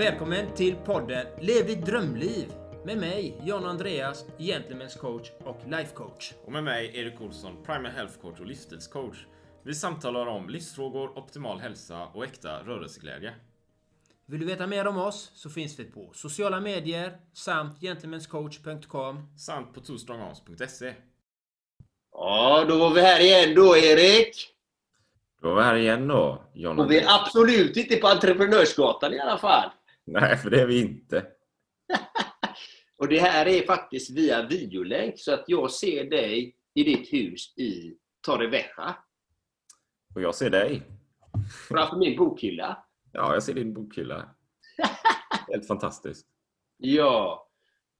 [0.00, 2.52] Välkommen till podden Lev ditt drömliv
[2.84, 6.32] med mig, John Andreas, Gentlemen's coach och life coach.
[6.44, 9.26] Och med mig, Erik Olsson, Primal Health Coach och livsstilscoach.
[9.62, 13.34] Vi samtalar om livsfrågor, optimal hälsa och äkta rörelseglädje.
[14.26, 19.74] Vill du veta mer om oss så finns vi på sociala medier samt gentlemanscoach.com Samt
[19.74, 20.94] på twostrongarms.se.
[22.12, 24.54] Ja, då var vi här igen då, Erik.
[25.42, 26.78] Då var vi här igen då, John.
[26.78, 29.70] Och vi är absolut inte på Entreprenörsgatan i alla fall.
[30.12, 31.26] Nej, för det är vi inte.
[32.96, 37.58] Och det här är faktiskt via videolänk, så att jag ser dig i ditt hus
[37.58, 38.96] i Torrevieja.
[40.14, 40.82] Och jag ser dig.
[41.68, 42.84] Framför min bokhylla.
[43.12, 44.34] Ja, jag ser din bokhylla.
[45.48, 46.26] Helt fantastiskt.
[46.76, 47.48] Ja.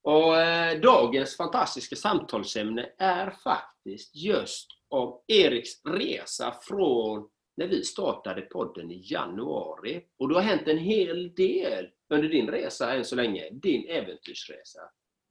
[0.03, 7.29] Och eh, dagens fantastiska samtalsämne är faktiskt just om Eriks resa från
[7.61, 10.03] när vi startade podden i januari.
[10.19, 14.81] Och det har hänt en hel del under din resa än så länge, din äventyrsresa.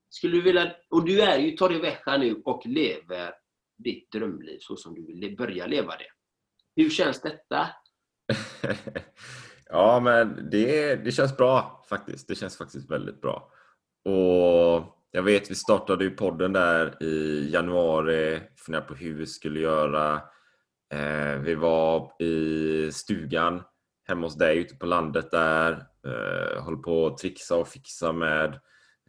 [0.10, 3.34] Skulle du vilja, och du är ju Torrevieja nu och lever
[3.78, 6.12] ditt drömliv så som du vill börja leva det.
[6.76, 7.68] Hur känns detta?
[9.70, 12.28] ja, men det, det känns bra faktiskt.
[12.28, 13.52] Det känns faktiskt väldigt bra.
[14.06, 19.60] Och jag vet, vi startade ju podden där i januari, funderade på hur vi skulle
[19.60, 20.22] göra.
[20.94, 23.62] Eh, vi var i stugan
[24.08, 25.72] hemma hos dig ute på landet där.
[26.06, 28.60] Eh, håller på att trixa och fixa med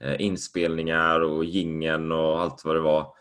[0.01, 3.15] eh, inspelningar och gingen och allt vad det var.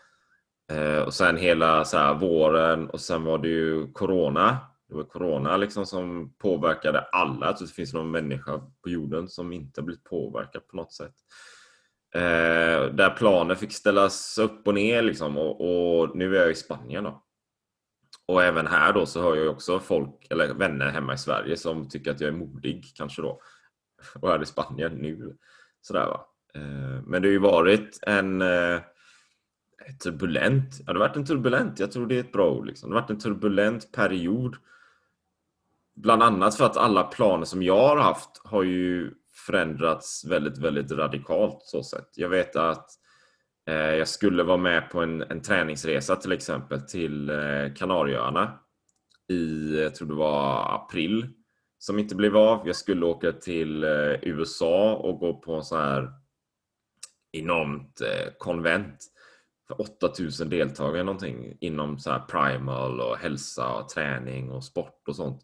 [0.72, 4.58] Eh, och sen hela så här, våren och sen var det ju Corona.
[4.88, 7.46] Det var Corona liksom som påverkade alla.
[7.46, 11.14] Att det finns någon människa på jorden som inte blivit påverkad på något sätt.
[12.14, 15.60] Eh, där planer fick ställas upp och ner liksom och,
[16.00, 17.22] och, nu är jag i Spanien då.
[18.30, 21.88] Och även här då så hör jag också folk, eller vänner hemma i Sverige som
[21.88, 23.40] tycker att jag är modig kanske då.
[24.20, 25.36] Och är i Spanien nu.
[25.80, 26.26] Sådär va.
[26.54, 28.80] Eh, men det har ju varit en eh,
[30.02, 32.90] turbulent, ja det har varit en turbulent, jag tror det är ett bra ord liksom.
[32.90, 34.56] Det har varit en turbulent period.
[35.96, 39.14] Bland annat för att alla planer som jag har haft har ju
[39.46, 42.08] förändrats väldigt, väldigt radikalt så sätt.
[42.14, 42.90] Jag vet att
[43.68, 48.58] Eh, jag skulle vara med på en, en träningsresa till exempel till eh, Kanarieöarna
[49.28, 51.28] i, jag tror det var april,
[51.78, 52.66] som inte blev av.
[52.66, 56.12] Jag skulle åka till eh, USA och gå på en sån här
[57.32, 58.02] enormt
[58.38, 59.06] konvent
[59.68, 65.16] för 8000 deltagare någonting inom så här primal och hälsa och träning och sport och
[65.16, 65.42] sånt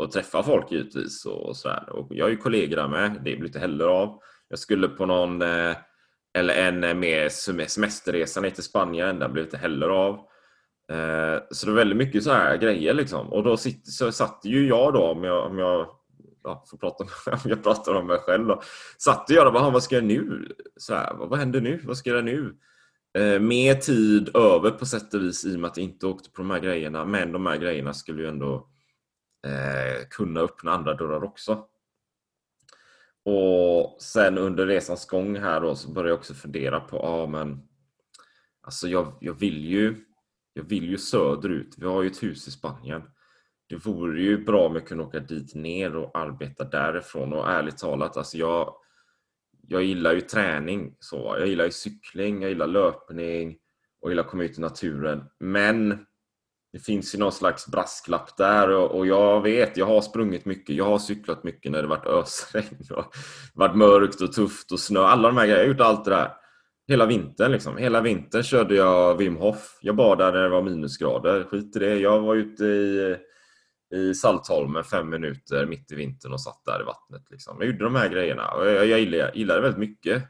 [0.00, 1.90] och träffa folk givetvis och sådär.
[1.90, 4.20] Och jag har ju kollegor där med, det blir inte heller av.
[4.48, 5.76] Jag skulle på någon, eh,
[6.38, 10.14] eller en eh, med semesterresan till Spanien, den blev inte heller av.
[10.92, 13.32] Eh, så det var väldigt mycket så här grejer liksom.
[13.32, 15.86] Och då sitt, så satt ju jag då, om jag, om jag
[16.44, 17.10] ja, får prata om,
[17.44, 18.62] jag pratar om mig själv då.
[18.98, 20.48] Satt jag och bara, vad ska jag nu?
[20.76, 21.80] Så här, vad, vad händer nu?
[21.84, 22.56] Vad ska jag göra nu?
[23.18, 26.30] Eh, mer tid över på sätt och vis i och med att jag inte åkte
[26.30, 27.04] på de här grejerna.
[27.04, 28.54] Men de här grejerna skulle ju ändå
[29.46, 31.64] eh, kunna öppna andra dörrar också.
[33.24, 37.26] Och sen under resans gång här då så började jag också fundera på, ja ah,
[37.26, 37.62] men
[38.62, 39.96] alltså jag, jag vill ju
[40.52, 41.74] jag vill ju söderut.
[41.78, 43.02] Vi har ju ett hus i Spanien.
[43.68, 47.78] Det vore ju bra om jag kunde åka dit ner och arbeta därifrån och ärligt
[47.78, 48.74] talat, alltså jag
[49.70, 50.96] jag gillar ju träning.
[51.00, 51.36] Så.
[51.38, 53.48] Jag gillar ju cykling, jag gillar löpning
[54.00, 55.24] och jag gillar att komma ut i naturen.
[55.40, 56.06] Men
[56.72, 60.76] det finns ju någon slags brasklapp där och, och, jag vet, jag har sprungit mycket,
[60.76, 63.04] jag har cyklat mycket när det varit ösregn och
[63.54, 65.00] varit mörkt och tufft och snö.
[65.00, 66.32] Alla de här grejerna, jag har gjort allt det där.
[66.88, 67.76] Hela vintern liksom.
[67.76, 69.78] Hela vintern körde jag Wim Hof.
[69.80, 71.44] Jag badade när det var minusgrader.
[71.44, 71.98] Skit i det.
[71.98, 73.16] Jag var ute i,
[73.94, 77.22] i Saltholmen fem minuter mitt i vintern och satt där i vattnet.
[77.30, 77.56] Liksom.
[77.58, 80.22] Jag gjorde de här grejerna och jag, jag, gillade, gillade det väldigt mycket.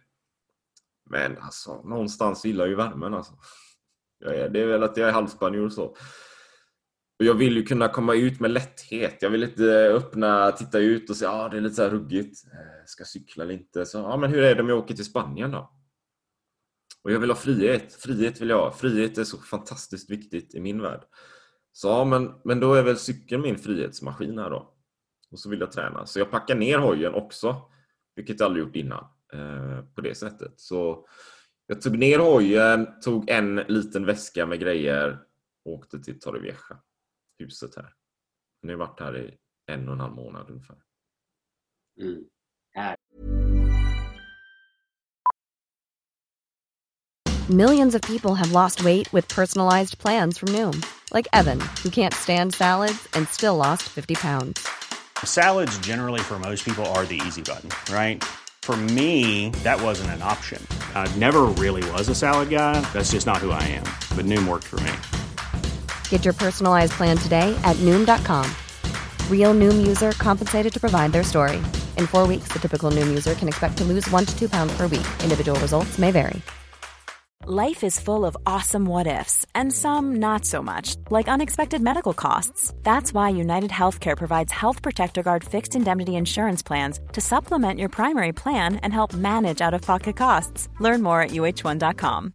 [1.11, 3.33] Men alltså, någonstans gillar jag ju värmen alltså.
[4.19, 5.97] Jag är, det är väl att jag är halvspanjor och så.
[7.21, 9.17] Och jag vill ju kunna komma ut med lätthet.
[9.21, 12.45] Jag vill inte öppna, titta ut och se ah, det är lite så här ruggigt.
[12.53, 13.87] Eh, ska cykla eller inte?
[13.87, 15.73] Så, ah, men hur är det om jag åker till Spanien då?
[17.03, 17.95] Och jag vill ha frihet.
[17.95, 18.73] Frihet vill jag ha.
[18.73, 21.01] Frihet är så fantastiskt viktigt i min värld.
[21.73, 24.75] Så ja, men, men då är väl cykeln min frihetsmaskin här då.
[25.31, 26.07] Och så vill jag träna.
[26.07, 27.57] Så jag packar ner hojen också.
[28.17, 29.05] Vilket jag aldrig gjort innan.
[29.33, 30.53] Eh, på det sättet.
[30.57, 31.07] Så
[31.67, 35.19] jag tog ner hojen, tog en liten väska med grejer
[35.65, 36.57] och åkte till Torrevieja
[37.41, 37.93] huset här.
[38.63, 39.39] Nu har varit här i
[39.73, 40.77] en och en halv månad ungefär.
[42.01, 42.25] Mm.
[47.51, 50.85] Millions of people have lost weight with personalized plans from Noom.
[51.13, 54.69] Like Evan, who can't stand salads and still lost 50 pounds.
[55.25, 58.23] Salads, generally, for most people, are the easy button, right?
[58.63, 60.65] For me, that wasn't an option.
[60.95, 62.81] I never really was a salad guy.
[62.93, 63.85] That's just not who I am.
[64.15, 64.93] But Noom worked for me.
[66.11, 68.47] Get your personalized plan today at Noom.com.
[69.29, 71.57] Real Noom user compensated to provide their story.
[71.97, 74.73] In four weeks, the typical Noom user can expect to lose one to two pounds
[74.77, 75.07] per week.
[75.25, 76.41] Individual results may vary.
[77.47, 82.13] Life is full of awesome what ifs, and some not so much, like unexpected medical
[82.13, 82.75] costs.
[82.83, 87.89] That's why United Healthcare provides Health Protector Guard fixed indemnity insurance plans to supplement your
[87.89, 90.69] primary plan and help manage out of pocket costs.
[90.81, 92.35] Learn more at uh1.com.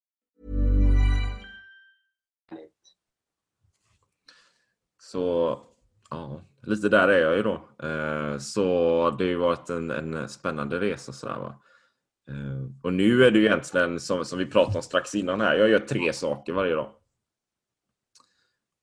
[5.11, 5.59] Så
[6.09, 7.53] ja, lite där är jag ju då.
[7.87, 8.63] Eh, så
[9.17, 11.61] det har ju varit en, en spännande resa sådär va.
[12.29, 15.55] Eh, och nu är det ju egentligen som, som vi pratade om strax innan här.
[15.55, 16.91] Jag gör tre saker varje dag.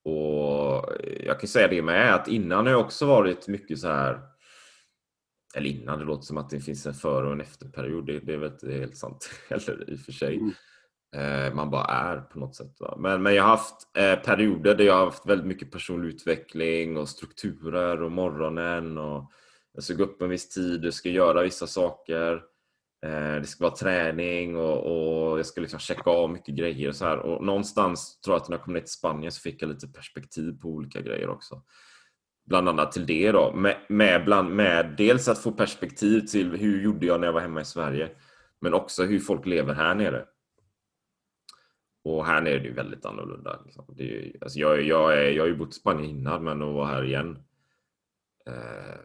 [0.03, 0.85] Och
[1.23, 4.19] jag kan säga det med att innan har jag också varit mycket så här
[5.55, 8.05] eller innan, det låter som att det finns en före och en efterperiod.
[8.05, 10.37] Det, det är väl inte helt sant heller i och för sig.
[10.37, 10.51] Mm.
[11.15, 12.75] Eh, man bara är på något sätt.
[12.79, 12.95] Va?
[12.99, 16.97] Men, men jag har haft eh, perioder där jag har haft väldigt mycket personlig utveckling
[16.97, 19.31] och strukturer och morgonen och
[19.73, 22.33] jag ska gå upp en viss tid, jag ska göra vissa saker.
[23.05, 26.95] Eh, det ska vara träning och, och jag ska liksom checka av mycket grejer och
[26.95, 27.17] så här.
[27.17, 29.87] Och någonstans tror jag att när jag kom ner till Spanien så fick jag lite
[29.87, 31.63] perspektiv på olika grejer också.
[32.45, 33.53] Bland annat till det då.
[33.53, 37.41] Med, med, bland, med dels att få perspektiv till hur gjorde jag när jag var
[37.41, 38.09] hemma i Sverige.
[38.61, 40.25] Men också hur folk lever här nere.
[42.03, 43.61] Och här nere är det ju väldigt annorlunda.
[43.65, 43.85] Liksom.
[43.97, 46.61] Det är, ju- alltså jag, jag, är, jag har ju bott i Spanien innan men
[46.61, 47.43] att vara här igen.
[48.47, 48.99] Eh,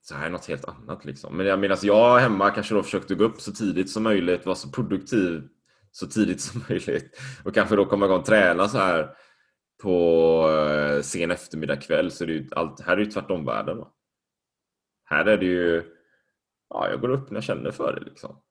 [0.00, 1.36] så här är något helt annat liksom.
[1.36, 4.46] Men jag menar, alltså jag hemma kanske då försökte gå upp så tidigt som möjligt,
[4.46, 5.48] vara så produktiv
[5.90, 7.20] så tidigt som möjligt.
[7.44, 9.16] Och kanske då komma igång och träna så här
[9.82, 12.10] på eh, sen eftermiddag kväll.
[12.10, 13.78] Så det är ju allt, här är ju tvärtom världen.
[13.78, 13.92] Va?
[15.04, 15.82] Här är det ju,
[16.70, 18.42] ja jag går upp när jag känner för det liksom.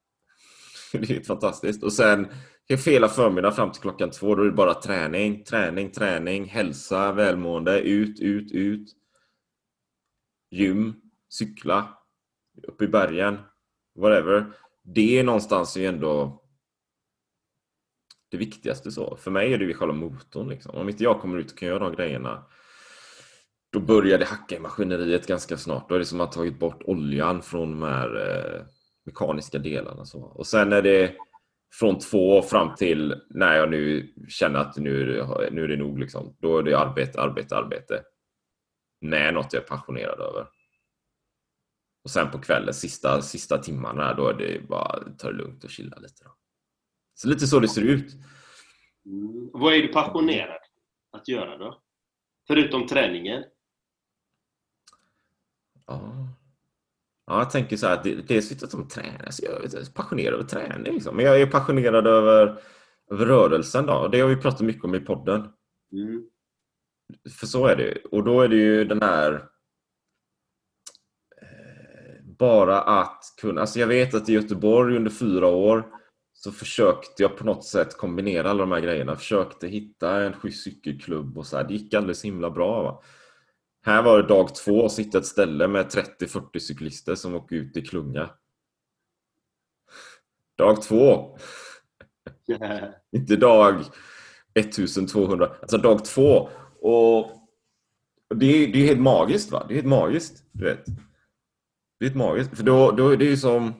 [0.91, 1.83] Det är ju fantastiskt.
[1.83, 2.27] Och sen
[2.69, 7.79] hela förmiddagen fram till klockan två, då är det bara träning, träning, träning, hälsa, välmående,
[7.79, 8.89] ut, ut, ut.
[10.51, 10.93] Gym,
[11.29, 11.97] cykla,
[12.67, 13.37] upp i bergen,
[13.95, 14.45] whatever.
[14.83, 16.43] Det är någonstans ju ändå
[18.31, 19.15] det viktigaste så.
[19.15, 20.75] För mig är det ju själva motorn liksom.
[20.75, 22.45] Om inte jag kommer ut och kan göra de grejerna
[23.73, 25.89] då börjar det hacka i maskineriet ganska snart.
[25.89, 28.65] Då är det som att man tagit bort oljan från de här eh,
[29.05, 30.05] mekaniska delarna.
[30.05, 30.19] Så.
[30.19, 31.15] Och sen är det
[31.79, 35.05] från två fram till när jag nu känner att nu
[35.51, 35.99] nu är det nog.
[35.99, 36.35] Liksom.
[36.39, 38.03] Då är det arbete, arbete, arbete.
[39.01, 40.47] Med något jag är passionerad över.
[42.03, 45.69] Och sen på kvällen, sista, sista timmarna, då är det bara ta det lugnt och
[45.69, 46.23] chilla lite.
[46.23, 46.35] Då.
[47.13, 48.13] Så lite så det ser ut.
[49.05, 49.49] Mm.
[49.53, 50.61] Vad är du passionerad
[51.11, 51.81] att göra då?
[52.47, 53.43] Förutom träningen?
[55.85, 56.27] Ja.
[57.33, 59.31] Ja, jag tänker så här att det, det är så att de tränar.
[59.31, 60.93] Så jag är passionerad över träning.
[60.93, 61.15] Liksom.
[61.15, 62.59] Men jag är passionerad över,
[63.11, 63.85] över rörelsen.
[63.85, 64.07] Då.
[64.07, 65.39] Det har vi pratat mycket om i podden.
[65.91, 66.23] Mm.
[67.39, 67.97] För så är det.
[68.11, 69.33] Och då är det ju den här...
[71.41, 73.61] eh, Bara att kunna...
[73.61, 75.85] Alltså jag vet att i Göteborg under fyra år
[76.33, 79.15] så försökte jag på något sätt kombinera alla de här grejerna.
[79.15, 81.63] Försökte hitta en schysst cykelklubb och så här.
[81.63, 82.83] Det gick alldeles himla bra.
[82.83, 83.03] Va?
[83.85, 87.81] Här var det dag två, sitta ett ställe med 30-40 cyklister som åker ut i
[87.81, 88.29] klunga.
[90.57, 91.37] Dag två,
[93.11, 93.83] inte dag
[94.53, 96.49] 1200, alltså dag två.
[96.81, 97.43] Och
[98.33, 99.65] och det är, det är helt magiskt va?
[99.67, 100.85] Det är helt magiskt, du vet.
[101.99, 103.73] Det är helt magiskt, för då, då det är ju som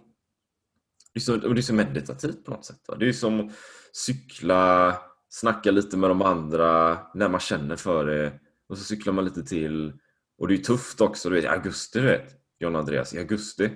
[1.14, 2.80] det är så, och det är så meditativt på något sätt.
[2.88, 2.96] Va?
[2.96, 3.52] Det är som
[3.94, 4.96] cykla,
[5.30, 8.40] snacka lite med de andra när man känner för det.
[8.70, 9.94] Och så cyklar man lite till.
[10.38, 11.30] Och det är tufft också.
[11.30, 12.32] Du vet, i augusti, du vet.
[12.60, 13.72] John Andreas, i augusti.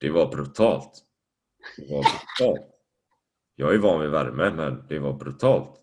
[0.00, 1.02] Det var brutalt.
[1.76, 2.70] Det var brutalt.
[3.56, 5.80] Jag är van vid värme, men det var brutalt.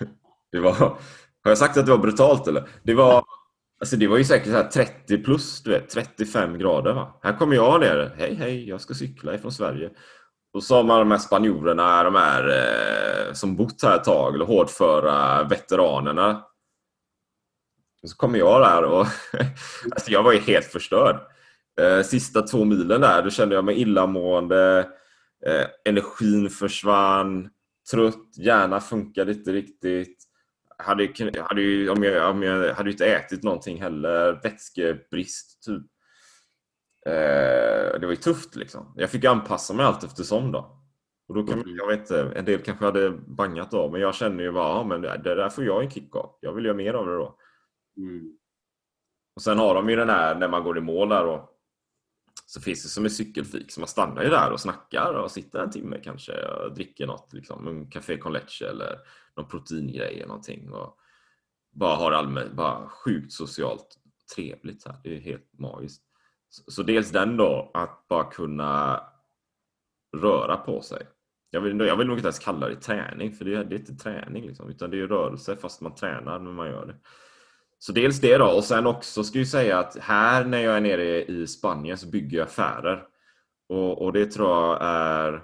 [0.52, 0.98] Det var...
[1.44, 2.68] Har jag sagt att det var brutalt eller?
[2.82, 3.24] Det var,
[3.80, 6.92] alltså det var ju säkert så här 30 plus, du vet, 35 grader.
[6.92, 7.20] Va?
[7.22, 8.14] Här kommer jag ner.
[8.16, 9.90] Hej, hej, jag ska cykla ifrån Sverige.
[10.52, 14.44] Då sa man de här spanjorerna, de här eh, som bott här ett tag, eller
[14.44, 16.44] hårdföra veteranerna.
[18.08, 19.06] Och så kommer jag där och
[19.90, 21.16] alltså jag var ju helt förstörd.
[21.80, 24.88] Eh, sista två milen där, då kände jag mig illamående.
[25.46, 27.48] Eh, energin försvann.
[27.90, 30.24] Trött, hjärnan funkade inte riktigt.
[30.78, 31.08] Hade,
[31.48, 34.40] hade ju, om jag, om jag hade inte ätit någonting heller.
[34.42, 35.82] Vätskebrist, typ.
[37.06, 38.94] Eh, det var ju tufft liksom.
[38.96, 40.82] Jag fick anpassa mig allt eftersom då.
[41.28, 41.76] Och då kan, mm.
[41.76, 44.84] jag vet inte, en del kanske hade bangat av, men jag känner ju bara, ja,
[44.84, 46.38] men det, det där får jag en kick av.
[46.40, 47.38] Jag vill göra mer av det då.
[47.98, 48.38] Mm.
[49.36, 51.58] Och sen har de ju den här, när man går i mål där då,
[52.46, 55.58] så finns det som en cykelfik, så man stannar ju där och snackar och sitter
[55.58, 58.98] en timme kanske och dricker något, liksom, en café con leche eller
[59.36, 60.72] någon proteingrej eller någonting.
[60.72, 60.98] Och
[61.72, 63.98] bara har allmänt, bara sjukt socialt
[64.34, 64.86] trevligt.
[64.86, 64.96] Här.
[65.04, 66.02] Det är helt magiskt.
[66.48, 69.02] Så, så dels den då, att bara kunna
[70.16, 71.06] röra på sig.
[71.50, 73.78] Jag vill, jag vill nog inte ens kalla det träning, för det är, det är
[73.78, 76.96] inte träning liksom, utan det är rörelse fast man tränar när man gör det.
[77.78, 80.80] Så dels det då, och sen också ska jag säga att här när jag är
[80.80, 83.06] nere i Spanien så bygger jag affärer.
[83.68, 85.42] Och, och det tror jag är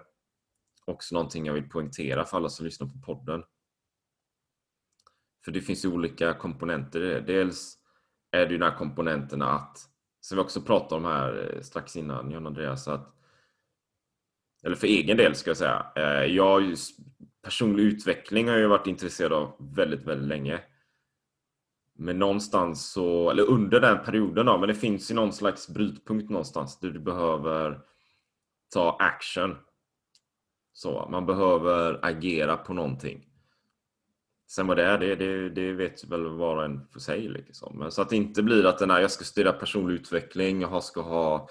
[0.85, 3.43] också någonting jag vill poängtera för alla som lyssnar på podden.
[5.45, 7.21] För det finns ju olika komponenter i det.
[7.21, 7.79] Dels
[8.31, 9.79] är det ju de här komponenterna att,
[10.21, 13.15] som vi också pratade om här eh, strax innan, John Andreas, att
[14.65, 15.87] eller för egen del ska jag säga.
[15.97, 16.75] Eh, jag,
[17.43, 20.61] personlig utveckling har jag varit intresserad av väldigt, väldigt länge.
[21.97, 26.31] Men någonstans så, eller under den perioden då, men det finns ju någon slags brytpunkt
[26.31, 27.81] någonstans där du behöver
[28.73, 29.57] ta action.
[30.73, 33.29] Så, man behöver agera på någonting.
[34.51, 37.29] Sen vad det är, det, det, det vet väl var och en för sig.
[37.29, 37.79] Liksom.
[37.79, 40.85] Men så att det inte blir att den här, jag ska studera personlig utveckling, jag
[40.85, 41.49] ska ha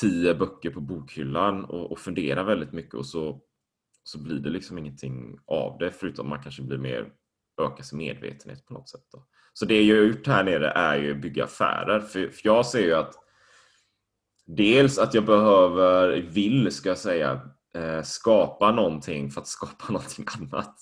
[0.00, 3.40] tio böcker på bokhyllan och, och fundera väldigt mycket och så,
[4.04, 7.12] så blir det liksom ingenting av det förutom man kanske blir mer
[7.62, 9.06] ökar sin medvetenhet på något sätt.
[9.12, 9.26] Då.
[9.52, 12.00] Så det jag har gjort här nere är ju att bygga affärer.
[12.00, 13.14] För, för jag ser ju att
[14.46, 17.40] dels att jag behöver, vill ska jag säga,
[17.76, 20.74] eh, skapa någonting för att skapa någonting annat.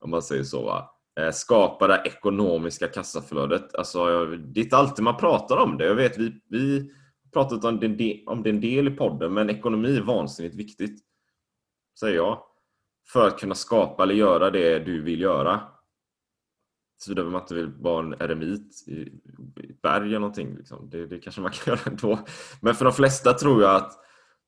[0.00, 0.64] Om man säger så.
[0.64, 0.90] Va?
[1.20, 3.74] Eh, skapa det ekonomiska kassaflödet.
[3.74, 5.84] Alltså, det är inte alltid man pratar om det.
[5.84, 6.90] Jag vet, vi, vi
[7.32, 11.00] pratat om det, om det en del i podden, men ekonomi är vansinnigt viktigt.
[12.00, 12.42] Säger jag.
[13.12, 15.60] För att kunna skapa eller göra det du vill göra.
[16.98, 19.02] Såvida man inte vill vara en eremit i
[19.70, 20.56] ett berg eller någonting.
[20.56, 20.90] Liksom.
[20.90, 22.18] Det, det kanske man kan göra ändå.
[22.62, 23.92] Men för de flesta tror jag att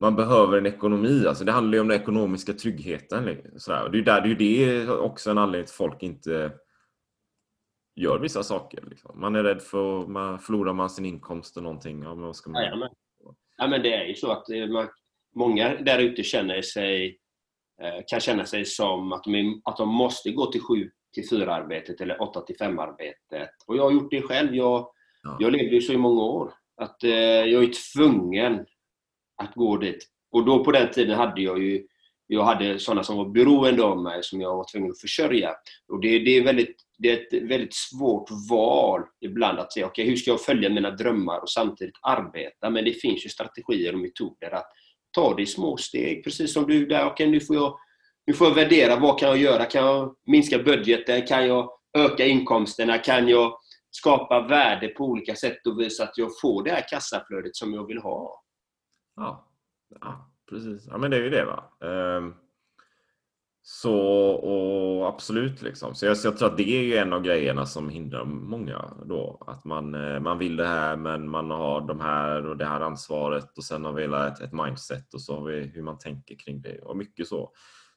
[0.00, 1.24] man behöver en ekonomi.
[1.26, 3.24] Alltså det handlar ju om den ekonomiska tryggheten.
[3.24, 3.84] Liksom, Sådär.
[3.84, 6.52] Och det är ju där, det är det också en anledning till att folk inte
[7.96, 8.84] gör vissa saker.
[8.90, 9.20] Liksom.
[9.20, 12.02] Man är rädd för man förlorar man sin inkomst och någonting.
[12.02, 12.62] Ja, men vad ska man...
[12.62, 12.88] ja, men.
[13.56, 14.88] ja, men det är ju så att eh, man,
[15.34, 17.18] många där ute känner sig,
[17.82, 21.54] eh, kan känna sig som att de, att de måste gå till sjuk till 4
[21.54, 23.50] arbetet eller 8 till 5 arbetet.
[23.66, 24.54] Och jag har gjort det själv.
[24.54, 24.90] Jag,
[25.22, 25.36] ja.
[25.40, 28.66] jag levde ju så i många år att eh, jag är tvungen
[29.42, 30.06] att gå dit.
[30.32, 31.86] Och då på den tiden hade jag ju
[32.32, 35.54] jag hade sådana som var beroende av mig som jag var tvungen att försörja.
[35.88, 40.02] Och det, det är väldigt det är ett väldigt svårt val ibland att säga okej,
[40.02, 42.70] okay, hur ska jag följa mina drömmar och samtidigt arbeta?
[42.70, 44.66] Men det finns ju strategier och metoder att
[45.10, 46.24] ta det i små steg.
[46.24, 47.78] Precis som du där, okej okay, nu, får jag,
[48.30, 49.64] nu får jag värdera, vad kan jag göra?
[49.64, 51.26] Kan jag minska budgeten?
[51.26, 52.98] Kan jag öka inkomsterna?
[52.98, 53.58] Kan jag
[53.90, 57.86] skapa värde på olika sätt och visa att jag får det här kassaflödet som jag
[57.86, 58.42] vill ha?
[59.16, 59.48] Ja,
[60.00, 60.86] ja precis.
[60.90, 61.44] Ja, men det är ju det.
[61.44, 61.64] va.
[61.80, 62.34] Um
[63.62, 63.98] så
[64.30, 65.94] och absolut liksom.
[65.94, 68.94] Så jag, så jag, tror att det är ju en av grejerna som hindrar många
[69.04, 69.42] då.
[69.46, 72.80] Att man, eh, man vill det här men man har de här och det här
[72.80, 76.36] ansvaret och sen har vi ett, ett mindset och så har vi hur man tänker
[76.38, 77.52] kring det och mycket så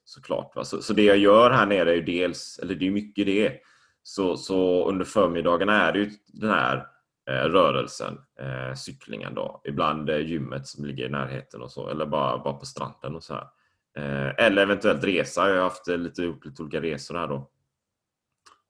[0.06, 0.56] såklart.
[0.56, 0.64] Va?
[0.64, 3.60] Så, så det jag gör här nere är ju dels, eller det är mycket det.
[4.04, 6.88] Så, så under förmiddagarna är det ju den här
[7.30, 9.62] eh, rörelsen, eh, cyklingen då.
[9.64, 13.24] Ibland eh, gymmet som ligger i närheten och så eller bara, bara på stranden och
[13.24, 13.48] så här.
[13.98, 15.50] Eh, eller eventuellt resa.
[15.50, 17.50] Jag har haft eh, lite, gjort lite olika resor här då.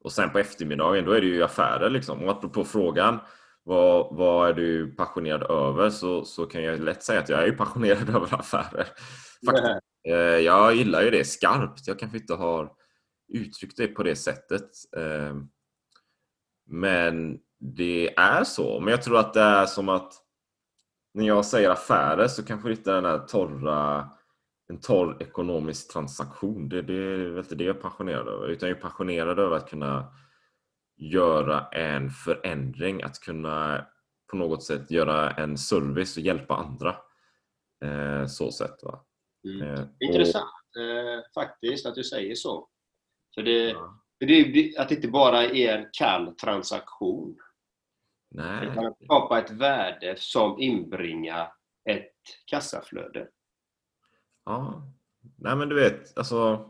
[0.03, 2.23] Och sen på eftermiddagen då är det ju affärer liksom.
[2.23, 3.19] Och apropå frågan
[3.63, 7.51] vad, vad är du passionerad över så, så kan jag lätt säga att jag är
[7.51, 8.87] passionerad över affärer.
[9.45, 9.92] Faktiskt.
[10.03, 11.87] Eh, jag gillar ju det skarpt.
[11.87, 12.71] Jag kanske inte har
[13.33, 14.69] uttryckt det på det sättet.
[14.97, 15.49] Ehm,
[16.65, 18.79] men det är så.
[18.79, 20.13] Men jag tror att det är som att
[21.13, 24.09] när jag säger affärer så kanske det inte är den här torra
[24.69, 26.69] en torr ekonomisk transaktion.
[26.69, 28.47] Det, det är väl inte det jag är passionerad över.
[28.47, 30.13] Utan jag är passionerad över att kunna
[30.97, 33.03] göra en förändring.
[33.03, 33.87] Att kunna
[34.31, 36.95] på något sätt göra en service och hjälpa andra.
[37.83, 38.83] Eh, så sätt.
[38.83, 39.05] Va?
[39.43, 39.73] Mm.
[39.73, 40.45] Eh, Intressant
[40.79, 42.69] eh, faktiskt att du säger så.
[43.35, 43.99] För det, ja.
[44.19, 47.37] för det, att det inte bara är en kall transaktion.
[48.31, 48.67] Nej.
[48.67, 51.53] Utan att skapa ett värde som inbringar
[51.89, 52.13] ett
[52.45, 53.27] kassaflöde.
[54.45, 54.83] Ja.
[55.37, 56.69] Nej men du vet, alltså.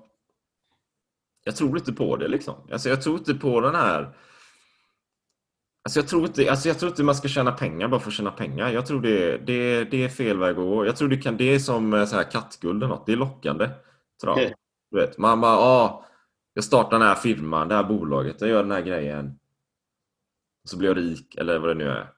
[1.45, 2.55] Jag tror inte på det liksom.
[2.71, 4.17] Alltså jag tror inte på den här.
[5.85, 8.13] Alltså jag, tror inte, alltså jag tror inte man ska tjäna pengar bara för att
[8.13, 8.69] tjäna pengar.
[8.69, 10.85] Jag tror det, det, det är fel väg att gå.
[10.85, 13.05] Jag tror det, kan, det är som eh, så här kattguld eller något.
[13.05, 13.69] Det är lockande.
[14.21, 14.53] Tror jag.
[14.91, 16.05] Du vet, man bara, ah,
[16.53, 19.39] jag startar den här firman, det här bolaget, jag gör den här grejen.
[20.63, 22.11] Och så blir jag rik, eller vad det nu är.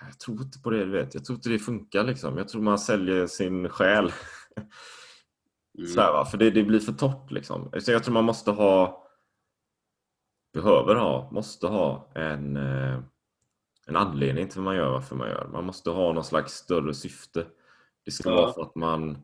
[0.00, 1.14] Jag tror inte på det, du vet.
[1.14, 2.38] Jag tror inte det funkar liksom.
[2.38, 4.12] Jag tror man säljer sin själ.
[5.78, 5.90] Mm.
[5.90, 6.24] Så här, va?
[6.24, 7.70] För det, det blir för torrt liksom.
[7.80, 9.03] Så jag tror man måste ha
[10.54, 12.98] behöver ha, måste ha en, eh,
[13.86, 15.48] en anledning till vad man gör, varför man gör.
[15.52, 17.46] Man måste ha någon slags större syfte.
[18.04, 18.36] Det ska Ja.
[18.36, 19.18] vara för att man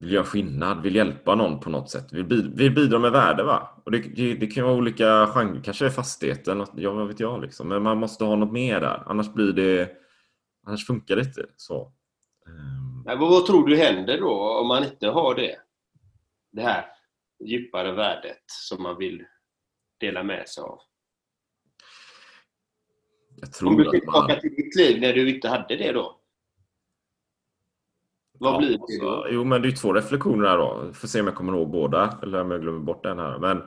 [0.00, 2.12] vill göra skillnad, vill hjälpa någon på något sätt.
[2.12, 3.42] Vill, bid- vill bidra med värde.
[3.42, 3.82] Va?
[3.84, 7.40] Och det, det, det kan vara olika genrer, kanske är fastigheten, ja, vad vet jag.
[7.40, 7.68] Liksom.
[7.68, 9.90] Men man måste ha något mer där, annars blir det
[10.66, 11.46] annars funkar det inte.
[11.56, 11.92] Så.
[12.46, 15.56] Ehm, Men vad tror du händer då om man inte har det?
[16.52, 16.86] Det här
[17.44, 19.24] djupare värdet som man vill
[20.00, 20.78] dela med sig av.
[23.62, 24.00] Om du ser att man...
[24.00, 26.20] tillbaka till ditt liv när du inte hade det då?
[28.38, 29.26] Vad Ja, blir det alltså, då?
[29.30, 30.92] Jo, men det är två reflektioner här då.
[30.92, 33.38] Får se om jag kommer ihåg båda eller om jag glömmer bort den här.
[33.38, 33.62] Men,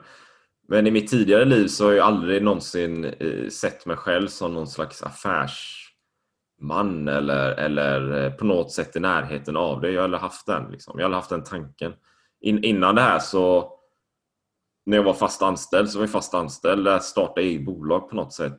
[0.68, 4.54] men i mitt tidigare liv så har jag aldrig någonsin eh, sett mig själv som
[4.54, 9.90] någon slags affärsman eller, eller eh, på något sätt i närheten av det.
[9.90, 10.70] Jag har aldrig haft den.
[10.70, 10.94] Liksom.
[10.96, 11.92] Jag har aldrig haft den tanken.
[12.42, 13.72] In, innan det här så
[14.84, 16.88] när jag var fast anställd så var jag fast anställd.
[16.88, 18.58] Att starta eget bolag på något sätt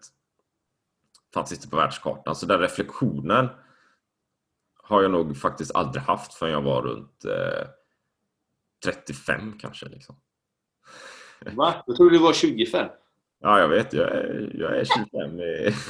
[1.33, 2.35] fanns inte på världskartan.
[2.35, 3.49] Så den reflektionen
[4.75, 7.67] har jag nog faktiskt aldrig haft förrän jag var runt eh,
[8.85, 9.85] 35 kanske.
[9.85, 10.15] Liksom.
[11.55, 11.83] Va?
[11.87, 12.89] Jag trodde du var 25.
[13.39, 13.93] Ja, jag vet.
[13.93, 15.39] Jag är, jag är 25.
[15.39, 15.73] eh.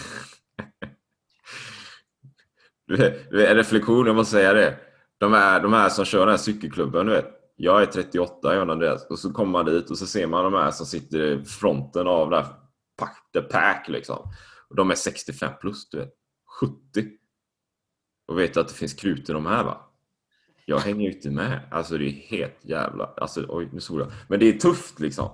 [2.86, 2.98] Du
[3.32, 4.78] du reflektion, jag måste säga det.
[5.18, 7.43] De här, de här som kör den här cykelklubben, du vet.
[7.64, 9.06] Jag är 38, John Andreas.
[9.10, 12.08] Och så kommer man dit och så ser man de här som sitter i fronten
[12.08, 12.46] av det här
[12.98, 14.18] pack, the pack liksom.
[14.70, 16.14] Och de är 65 plus, du vet.
[16.60, 16.74] 70.
[18.28, 19.78] Och vet att det finns krut i de här va?
[20.66, 21.60] Jag hänger ju inte med.
[21.72, 23.06] Alltså det är helt jävla...
[23.18, 24.12] Alltså oj, nu såg jag.
[24.30, 25.30] Men det är tufft liksom.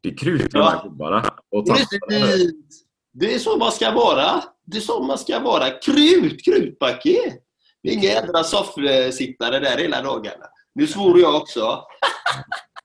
[0.00, 0.82] Det är krut i de här Ja.
[0.88, 1.34] gubbarna.
[1.50, 1.74] Och ta-
[2.08, 2.54] Precis!
[3.12, 4.42] Det är så man ska vara.
[4.64, 5.70] Det är så man ska vara.
[5.70, 7.34] Krut, krutpaket!
[7.82, 10.46] Det är inga jädra soffsittare där hela dagarna.
[10.74, 11.60] Nu svor jag också.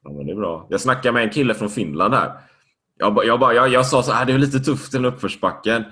[0.04, 0.68] Ja, men det är bra.
[0.70, 2.40] Jag snackade med en kille från Finland här.
[2.98, 5.84] Jag, jag, bara, jag, jag sa så här, det är lite tufft i den uppförsbacken.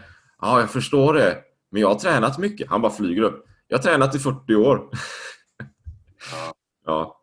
[0.41, 1.38] Ja, jag förstår det.
[1.71, 2.69] Men jag har tränat mycket.
[2.69, 3.45] Han bara flyger upp.
[3.67, 4.89] Jag har tränat i 40 år.
[6.31, 6.53] Ja.
[6.86, 7.21] ja.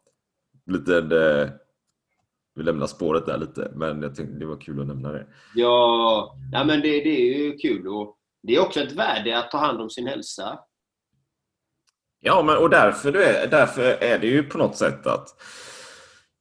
[0.67, 0.97] Lite...
[0.97, 1.51] Eh,
[2.55, 5.27] vi lämnar spåret där lite, men jag tänkte det var kul att nämna det.
[5.55, 7.89] Ja, ja men det, det är ju kul.
[7.89, 10.59] Och det är också ett värde att ta hand om sin hälsa.
[12.27, 15.29] Ja, men och därför, du är, därför är det ju på något sätt att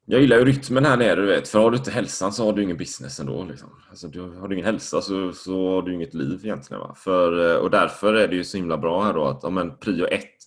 [0.06, 1.48] jag gillar ju rytmen här nere, du vet.
[1.48, 3.44] För har du inte hälsan så har du ingen business ändå.
[3.44, 3.70] Liksom.
[3.90, 6.82] Alltså, du, har du ingen hälsa så, så har du inget liv egentligen.
[6.82, 6.96] Va?
[6.96, 10.06] För, och därför är det ju så himla bra här då att, ja men prio
[10.06, 10.38] ett,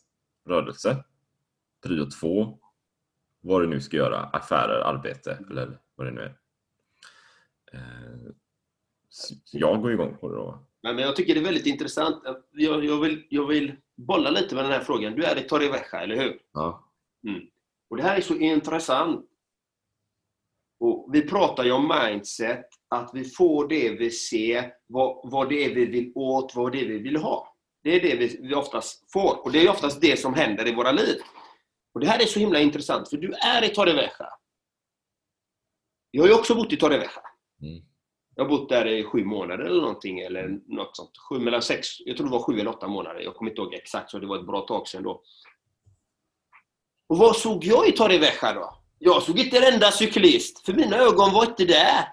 [0.48, 1.04] rörelse.
[1.86, 2.58] Prio två,
[3.42, 6.36] vad du nu ska göra, affärer, arbete eller vad det nu är.
[7.72, 8.32] Eh,
[9.08, 10.66] så jag går igång på det då.
[10.82, 12.22] Men jag tycker det är väldigt intressant.
[12.52, 15.14] Jag, jag, vill, jag vill bolla lite med den här frågan.
[15.14, 16.40] Du är i Torrevieja, eller hur?
[16.52, 16.84] Ja.
[17.90, 19.30] Och Det här är så intressant.
[20.80, 25.64] Och vi pratar ju om mindset, att vi får det vi ser, vad, vad det
[25.64, 27.56] är vi vill åt, vad det är vi vill ha.
[27.82, 29.44] Det är det vi, vi oftast får.
[29.44, 31.16] Och det är oftast det som händer i våra liv.
[31.94, 34.28] Och Det här är så himla intressant, för du är i Torrevieja.
[36.10, 37.10] Jag har ju också bott i Torrevieja.
[37.62, 37.84] Mm.
[38.38, 41.10] Jag har bott där i sju månader eller någonting, eller något sånt.
[41.28, 43.20] Sju, mellan sex, jag tror det var sju eller åtta månader.
[43.20, 45.22] Jag kommer inte ihåg exakt, så det var ett bra tag sedan då.
[47.08, 48.78] Och vad såg jag i Torrevieja då?
[48.98, 52.08] Jag såg inte en enda cyklist, för mina ögon var inte där.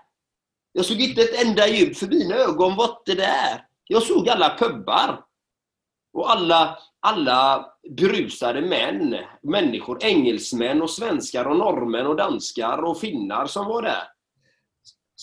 [0.71, 3.67] Jag såg inte ett enda ljud, för mina ögon var inte där.
[3.88, 5.25] Jag såg alla pubbar.
[6.13, 13.45] Och alla, alla berusade män, människor, engelsmän och svenskar och norrmän och danskar och finnar
[13.45, 14.12] som var där.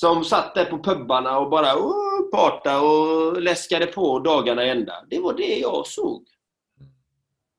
[0.01, 4.95] Som satt där på pubbarna och bara oh, parta och läskade på dagarna i ända.
[5.11, 6.25] Det var det jag såg.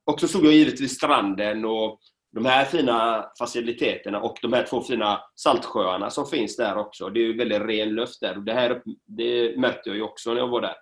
[0.05, 1.99] Och så såg jag givetvis stranden och
[2.31, 7.09] de här fina faciliteterna och de här två fina saltsjöarna som finns där också.
[7.09, 10.33] Det är ju väldigt ren luft där och det här det märkte jag ju också
[10.33, 10.75] när jag var där.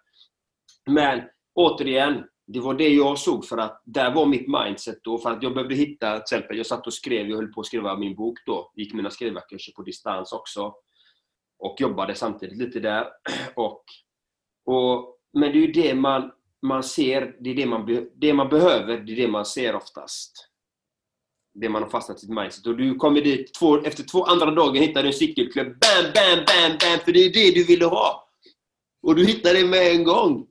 [0.85, 1.21] Men
[1.55, 5.17] återigen, det var det jag såg för att där var mitt mindset då.
[5.17, 7.67] För att jag behövde hitta, till exempel, jag satt och skrev, jag höll på att
[7.67, 8.71] skriva min bok då.
[8.75, 10.73] Gick mina skrivarkurser på distans också.
[11.59, 13.07] Och jobbade samtidigt lite där.
[13.55, 13.83] Och
[14.65, 18.33] Och, men det är ju det man, man ser, det är det man, be, det
[18.33, 20.49] man behöver, det är det man ser oftast.
[21.53, 22.67] Det man har fastnat i sitt mindset.
[22.67, 25.67] Och du kommer dit, två, efter två andra dagar hittar du en cykelklubb.
[25.67, 26.99] Bam, bam, bam, bam!
[26.99, 28.29] För det är det du ville ha.
[29.01, 30.47] Och du hittar det med en gång.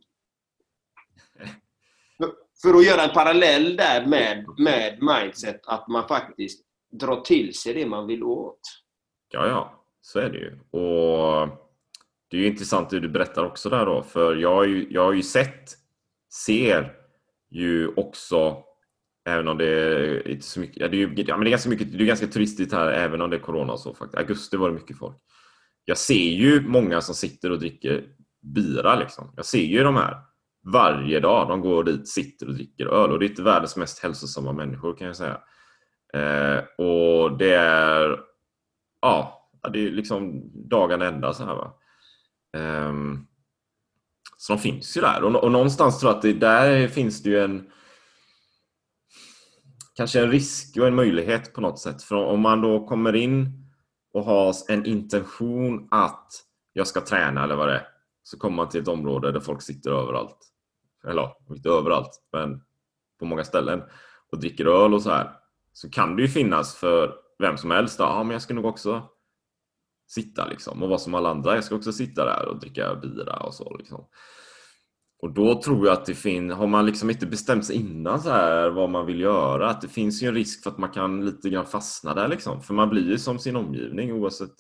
[2.62, 7.75] För att göra en parallell där med, med mindset, att man faktiskt drar till sig
[7.75, 8.61] det man vill åt.
[9.31, 9.78] Ja, ja,
[10.09, 10.53] så är det ju.
[10.71, 11.49] Och
[12.31, 15.05] det är ju intressant det du berättar också där då, för jag har ju, jag
[15.05, 15.64] har ju sett,
[16.47, 16.92] ser
[17.51, 18.62] ju också,
[19.29, 21.51] även om det är inte så mycket, ja, det är, ju, ja, men det är
[21.51, 24.18] ganska mycket, det är ganska turistigt här även om det är corona och så faktiskt.
[24.18, 25.16] Augusti var det mycket folk.
[25.85, 28.05] Jag ser ju många som sitter och dricker
[28.55, 29.33] bira liksom.
[29.37, 30.16] Jag ser ju de här
[30.73, 31.49] varje dag.
[31.49, 34.97] De går dit, sitter och dricker öl och det är inte världens mest hälsosamma människor
[34.97, 35.40] kan jag säga.
[36.14, 38.21] Eh, och det är
[39.01, 39.38] ja,
[39.73, 41.75] det är liksom dagen ända så här va.
[42.57, 43.27] Um,
[44.37, 47.31] så de finns ju där och, och någonstans tror jag att det, där finns det
[47.31, 47.71] ju en
[49.97, 52.03] kanske en risk och en möjlighet på något sätt.
[52.03, 53.68] För om man då kommer in
[54.12, 56.27] och har en intention att
[56.73, 57.88] jag ska träna eller vad det är
[58.23, 60.38] så kommer man till ett område där folk sitter överallt.
[61.09, 62.62] Eller inte överallt, men
[63.18, 63.83] på många ställen
[64.33, 65.33] och dricker öl och så här.
[65.73, 67.99] Så kan det ju finnas för vem som helst.
[67.99, 69.09] Ja, men jag ska nog också
[70.09, 71.55] sitta liksom och vara som alla andra.
[71.55, 74.05] Jag ska också sitta där och dricka bira och så liksom.
[75.23, 78.31] Och då tror jag att det finns, har man liksom inte bestämt sig innan så
[78.31, 81.27] här vad man vill göra, att det finns ju en risk för att man kan
[81.27, 82.62] lite grann fastna där liksom.
[82.62, 84.55] För man blir ju som sin omgivning oavsett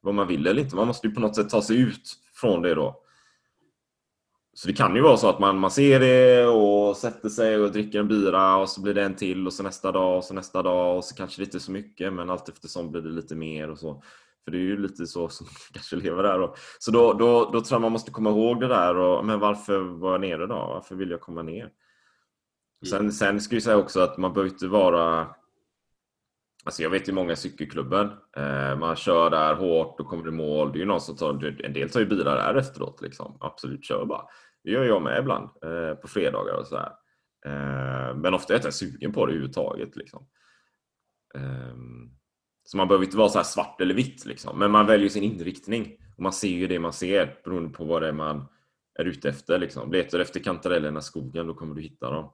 [0.00, 0.76] vad man vill eller inte.
[0.76, 3.02] Man måste ju på något sätt ta sig ut från det då.
[4.54, 7.72] Så det kan ju vara så att man, man ser det och sätter sig och
[7.72, 10.34] dricker en bira och så blir det en till och så nästa dag och så
[10.34, 13.08] nästa dag och så kanske det inte är så mycket men allt eftersom blir det
[13.08, 14.02] lite mer och så.
[14.46, 16.40] För det är ju lite så som kanske lever där.
[16.40, 18.96] Och, så då, då, då tror jag man måste komma ihåg det där.
[18.96, 20.54] Och, men varför var jag nere då?
[20.54, 21.70] Varför vill jag komma ner?
[22.90, 25.34] Sen, sen ska jag säga också att man behöver inte vara
[26.64, 28.10] Alltså jag vet ju många cykelklubben.
[28.36, 30.72] Eh, man kör där hårt och kommer i mål.
[30.72, 33.02] Det är ju någon som tar, en del tar ju bilar där efteråt.
[33.02, 33.36] Liksom.
[33.40, 34.22] Absolut, kör bara.
[34.64, 36.92] Det gör jag med ibland eh, på fredagar och så här.
[37.46, 39.96] Eh, men ofta är jag inte sugen på det överhuvudtaget.
[39.96, 40.26] Liksom.
[42.66, 44.26] Så man behöver inte vara så svart eller vitt.
[44.26, 44.58] Liksom.
[44.58, 45.96] Men man väljer sin inriktning.
[46.16, 48.48] Och man ser ju det man ser beroende på vad det är man
[48.98, 49.58] är ute efter.
[49.58, 49.92] Liksom.
[49.92, 52.32] Letar du efter kantarellerna i skogen, då kommer du hitta dem.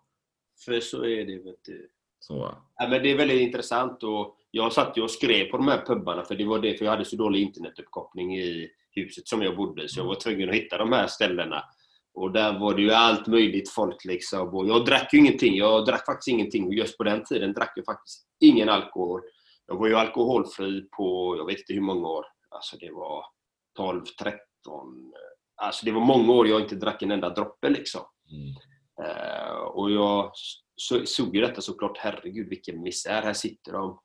[0.64, 1.36] För så är det.
[1.36, 1.88] Vet du.
[2.18, 2.54] Så.
[2.76, 4.02] Ja, men det är väldigt intressant.
[4.02, 6.92] Och jag satt och skrev på de här pubbarna för det var det, för jag
[6.92, 9.88] hade så dålig internetuppkoppling i huset som jag bodde.
[9.88, 11.64] Så jag var tvungen att hitta de här ställena.
[12.14, 14.48] Och där var det ju allt möjligt folk liksom.
[14.48, 15.56] Och jag drack ju ingenting.
[15.56, 16.66] Jag drack faktiskt ingenting.
[16.66, 19.20] Och just på den tiden drack jag faktiskt ingen alkohol.
[19.66, 22.24] Jag var ju alkoholfri på, jag vet inte hur många år.
[22.48, 23.24] Alltså det var
[23.76, 24.40] 12, 13.
[25.56, 28.02] Alltså det var många år jag inte drack en enda droppe liksom.
[28.30, 28.56] Mm.
[29.08, 30.32] Uh, och jag
[30.76, 34.00] så, såg ju detta såklart, herregud vilken misär, här sitter de.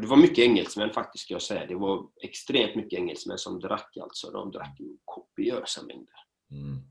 [0.00, 1.66] Det var mycket engelsmän faktiskt, ska jag säga.
[1.66, 4.30] Det var extremt mycket engelsmän som drack alltså.
[4.30, 6.14] De drack ju kopiösa mängder.
[6.50, 6.82] Mm.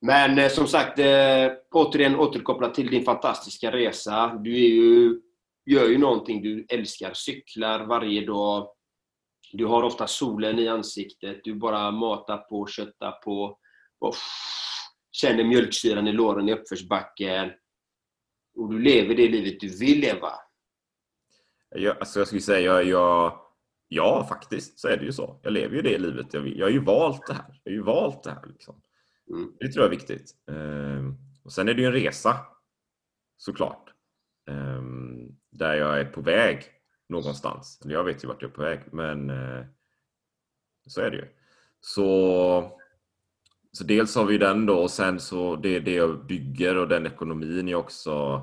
[0.00, 4.40] Men eh, som sagt, eh, återigen återkopplat till din fantastiska resa.
[4.44, 5.20] Du är ju,
[5.66, 7.12] gör ju någonting du älskar.
[7.14, 8.68] Cyklar varje dag.
[9.52, 11.40] Du har ofta solen i ansiktet.
[11.44, 13.58] Du bara matar på, köttar på.
[13.98, 14.14] Och
[15.12, 17.50] känner mjölksyran i låren i uppförsbacken.
[18.56, 20.30] Och du lever det livet du vill leva.
[21.70, 23.38] Jag, alltså jag skulle säga, jag,
[23.88, 25.40] ja faktiskt så är det ju så.
[25.42, 26.58] Jag lever ju det livet jag vill.
[26.58, 27.60] Jag har ju valt det här.
[27.64, 28.46] Jag har ju valt det här.
[28.46, 28.82] Liksom.
[29.30, 29.52] Mm.
[29.60, 30.34] Det tror jag är viktigt.
[30.50, 32.36] Ehm, och Sen är det ju en resa
[33.36, 33.90] såklart.
[35.54, 36.64] Där jag är på väg
[37.08, 37.80] någonstans.
[37.84, 39.64] Jag vet ju vart jag är på väg men eh,
[40.86, 41.28] så är det ju.
[41.80, 42.80] Så
[43.72, 46.88] så dels har vi den då och sen så det är det jag bygger och
[46.88, 48.42] den ekonomin jag också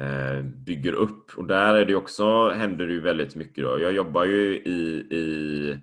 [0.00, 1.30] eh, bygger upp.
[1.36, 3.64] Och där är det också, händer det ju väldigt mycket.
[3.64, 3.80] Då.
[3.80, 5.78] Jag jobbar ju i, i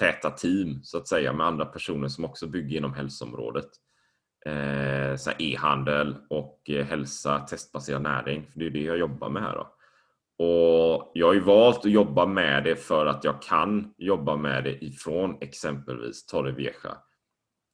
[0.00, 3.68] täta team så att säga med andra personer som också bygger inom hälsoområdet.
[4.46, 8.46] Eh, e-handel och eh, hälsa, testbaserad näring.
[8.52, 9.54] För det är det jag jobbar med här.
[9.54, 9.74] Då.
[10.44, 14.64] Och Jag har ju valt att jobba med det för att jag kan jobba med
[14.64, 16.96] det ifrån exempelvis Torrevieja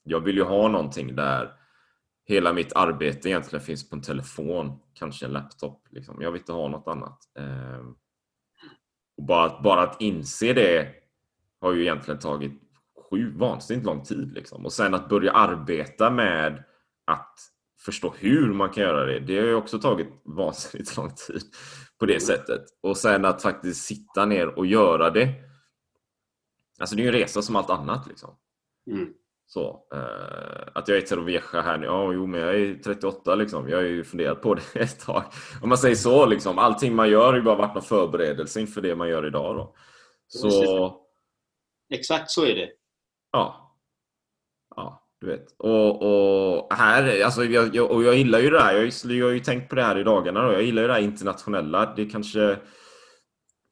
[0.02, 1.52] jag vill ju ha någonting där
[2.24, 5.86] hela mitt arbete egentligen finns på en telefon, kanske en laptop.
[5.90, 6.22] Liksom.
[6.22, 7.18] Jag vill inte ha något annat.
[7.38, 7.94] Ehm,
[9.16, 10.94] och bara, bara att inse det
[11.60, 12.52] har ju egentligen tagit
[13.10, 14.32] sju vansinnigt lång tid.
[14.32, 14.64] Liksom.
[14.64, 16.64] Och sen att börja arbeta med
[17.06, 17.34] att
[17.80, 21.42] förstå hur man kan göra det, det har ju också tagit vansinnigt lång tid
[21.98, 22.62] på det sättet.
[22.82, 25.28] Och sen att faktiskt sitta ner och göra det.
[26.80, 28.06] Alltså det är ju en resa som allt annat.
[28.06, 28.36] Liksom.
[28.90, 29.08] Mm.
[29.46, 33.68] Så, eh, att jag är Terovieja här nu, ja jo men jag är 38 liksom.
[33.68, 35.24] Jag har ju funderat på det ett tag.
[35.62, 38.80] Om man säger så liksom, allting man gör har ju bara varit någon förberedelse inför
[38.80, 39.74] det man gör idag då.
[40.28, 41.00] Så,
[41.90, 42.68] Exakt så är det
[43.32, 43.76] ja.
[44.76, 45.54] Ja, du vet.
[45.58, 48.72] Och, och här, alltså jag, jag, och jag gillar ju det här.
[48.72, 50.52] Jag, har ju- jag har ju tänkt på det här i dagarna då.
[50.52, 51.94] Jag gillar ju det här internationella.
[51.96, 52.58] Det kanske...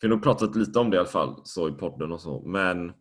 [0.01, 2.43] Vi har nog pratat lite om det i alla fall, så i podden och så.
[2.47, 2.93] Men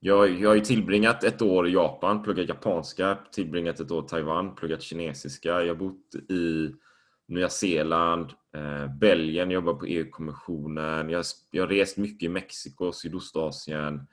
[0.00, 4.08] jag, jag har ju tillbringat ett år i Japan, pluggat japanska, tillbringat ett år i
[4.08, 5.48] Taiwan, pluggat kinesiska.
[5.48, 6.74] Jag har bott i
[7.28, 11.10] Nya Zeeland, eh, Belgien, jobbar på EU-kommissionen.
[11.10, 14.06] Jag, har jag har rest mycket i Mexiko, Sydostasien.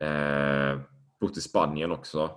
[0.00, 0.80] Eh,
[1.20, 2.30] bott i Spanien också.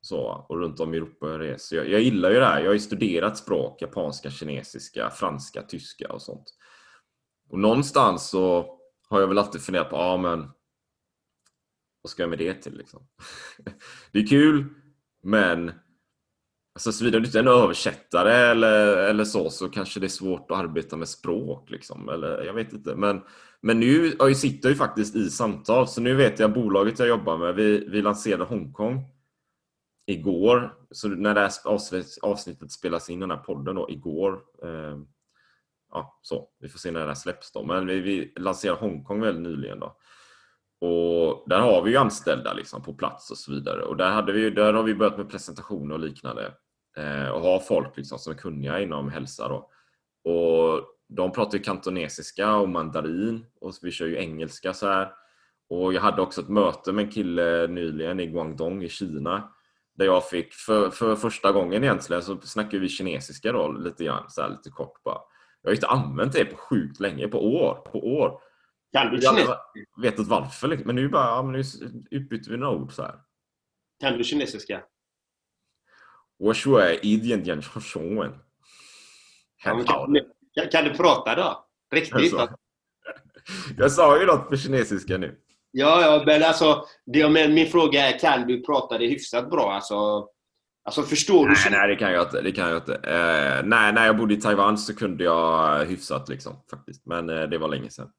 [0.00, 1.64] Så, och runt om i Europa har jag rest.
[1.64, 2.60] Så Jag, jag gillar ju det här.
[2.60, 6.44] Jag har ju studerat språk, japanska, kinesiska, franska, tyska och sånt.
[7.50, 8.74] Och någonstans så
[9.08, 10.50] har jag väl alltid funderat på, ja men
[12.02, 13.06] vad ska jag med det till liksom?
[14.12, 14.74] det är kul,
[15.22, 15.72] men
[16.74, 20.50] alltså, såvida du inte är en översättare eller, eller så, så kanske det är svårt
[20.50, 21.70] att arbeta med språk.
[21.70, 22.08] Liksom.
[22.08, 22.94] Eller, jag vet inte.
[22.94, 23.22] Men,
[23.60, 27.08] men nu jag sitter jag ju faktiskt i samtal, så nu vet jag bolaget jag
[27.08, 29.04] jobbar med, vi, vi lanserade Hongkong
[30.06, 30.74] igår.
[30.90, 31.52] Så när det här
[32.22, 34.40] avsnittet spelas in, den här podden då, igår.
[34.62, 34.98] Eh,
[35.92, 36.48] ja, så.
[36.60, 37.64] Vi får se när det här släpps då.
[37.64, 39.96] Men vi, vi lanserade Hongkong väldigt nyligen då.
[40.80, 43.82] Och där har vi ju anställda liksom på plats och så vidare.
[43.82, 46.52] Och där, hade vi, där har vi börjat med presentationer och liknande.
[46.96, 49.48] Eh, och har folk liksom som är kunniga inom hälsa.
[49.48, 49.70] Då.
[50.30, 55.12] Och de pratar ju kantonesiska och mandarin och vi kör ju engelska så här.
[55.68, 59.50] Och jag hade också ett möte med en kille nyligen i Guangdong i Kina.
[59.94, 64.30] Där jag fick, för, för första gången egentligen, så snackade vi kinesiska då lite grann,
[64.30, 65.18] så här, lite kort bara.
[65.62, 68.40] Jag har inte använt det på sjukt länge, på år, på år.
[68.92, 69.58] Kan du Jag kinesiska?
[70.02, 70.86] vet inte varför, liksom.
[70.86, 71.62] men nu bara, ja, men nu
[72.10, 73.14] utbyter vi några ord så här.
[74.00, 74.82] Kan du kinesiska?
[76.37, 78.33] 我说一点点说中文。
[79.65, 80.07] Ja, men kan,
[80.55, 81.65] kan, kan du prata då?
[81.91, 82.33] Riktigt?
[82.33, 82.57] Alltså.
[83.77, 85.39] Jag sa ju något på kinesiska nu.
[85.71, 89.73] Ja, ja, men alltså, det, men min fråga är, kan du prata det hyfsat bra?
[89.73, 90.27] Alltså,
[90.83, 91.53] alltså förstår du?
[91.53, 92.41] Nej, nej, det kan jag inte.
[92.41, 92.93] Det kan jag inte.
[92.93, 97.05] Eh, nej, när jag bodde i Taiwan så kunde jag hyfsat liksom, faktiskt.
[97.05, 98.11] Men eh, det var länge sedan.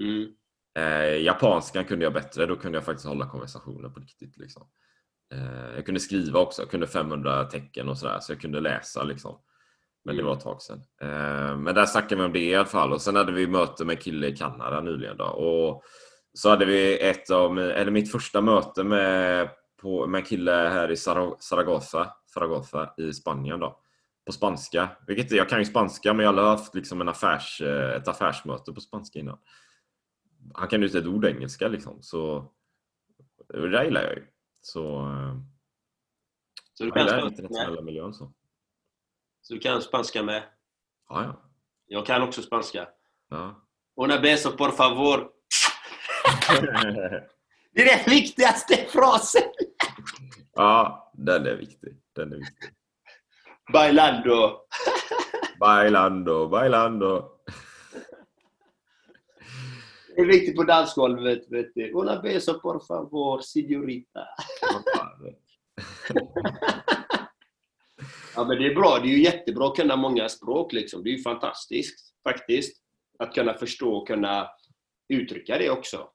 [0.00, 0.28] Mm.
[0.78, 2.46] Eh, japanskan kunde jag bättre.
[2.46, 4.36] Då kunde jag faktiskt hålla konversationer på riktigt.
[4.36, 4.66] Liksom.
[5.33, 6.61] Eh, jag kunde skriva också.
[6.61, 8.19] Jag kunde 500 tecken och sådär.
[8.19, 9.39] Så jag kunde läsa liksom.
[10.03, 10.29] Men det Mm.
[10.29, 10.81] var ett tag sedan.
[11.01, 12.93] Eh, men där snackade vi om det i alla fall.
[12.93, 15.17] Och sen hade vi möte med en kille i Kanada nyligen.
[15.17, 15.25] Då.
[15.25, 15.83] Och
[16.33, 19.49] så hade vi ett av, eller mitt första möte med,
[19.81, 23.59] på, med en kille här i Zara- Zaragoza, Zaragoza i Spanien.
[23.59, 23.79] Då,
[24.25, 24.89] på spanska.
[25.07, 28.73] Vilket, jag kan ju spanska men jag har haft liksom en affärs, eh, ett affärsmöte
[28.73, 29.37] på spanska innan.
[30.53, 32.01] Han kan ju inte ett ord engelska liksom.
[32.01, 32.45] Så
[33.53, 34.23] det där gillar jag ju.
[34.61, 35.35] Så, eh,
[36.73, 37.31] Så du jag kan spanska med?
[37.31, 38.13] internationella miljön.
[38.13, 38.33] Så.
[39.41, 40.43] Så du kan spanska med?
[41.09, 41.41] Ja, ja.
[41.85, 42.87] Jag kan också spanska.
[43.29, 43.65] ja.
[43.95, 45.29] Una beso por favor.
[47.71, 49.41] Det är den viktigaste frasen!
[50.53, 52.01] ja, den är viktig.
[52.15, 52.69] Den är viktig.
[53.73, 54.59] Bailando.
[55.59, 57.29] Bailando, bailando.
[60.19, 61.51] Det är viktigt på dansgolvet.
[61.51, 61.91] Vet du.
[61.91, 64.19] Una beso por favor, signorita.
[68.35, 68.99] Ja, men det är bra.
[69.03, 70.73] Det är ju jättebra att kunna många språk.
[70.73, 71.03] Liksom.
[71.03, 72.77] Det är ju fantastiskt, faktiskt.
[73.19, 74.47] Att kunna förstå och kunna
[75.09, 76.09] uttrycka det också.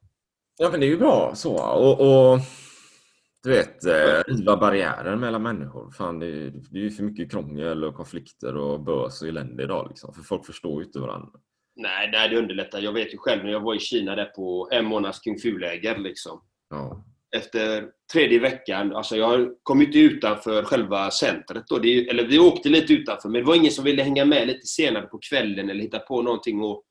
[0.57, 1.57] Ja, men det är ju bra så.
[1.59, 2.41] Och, och
[3.43, 5.91] du vet, eh, riva barriärer mellan människor.
[5.91, 9.63] Fan, det, är, det är ju för mycket krångel och konflikter och bös och elände
[9.63, 9.87] idag.
[9.89, 10.15] Liksom.
[10.15, 11.41] För folk förstår ju inte varandra.
[11.77, 12.81] Nej, nej, det underlättar.
[12.81, 15.99] Jag vet ju själv när jag var i Kina där på en månads kung fu-läger.
[15.99, 16.43] Liksom.
[16.71, 17.05] Ja.
[17.37, 21.65] Efter tredje veckan, alltså jag kom inte utanför själva centret.
[21.69, 21.79] Då.
[21.79, 24.67] Det eller vi åkte lite utanför, men det var ingen som ville hänga med lite
[24.67, 26.61] senare på kvällen eller hitta på någonting.
[26.63, 26.83] Och,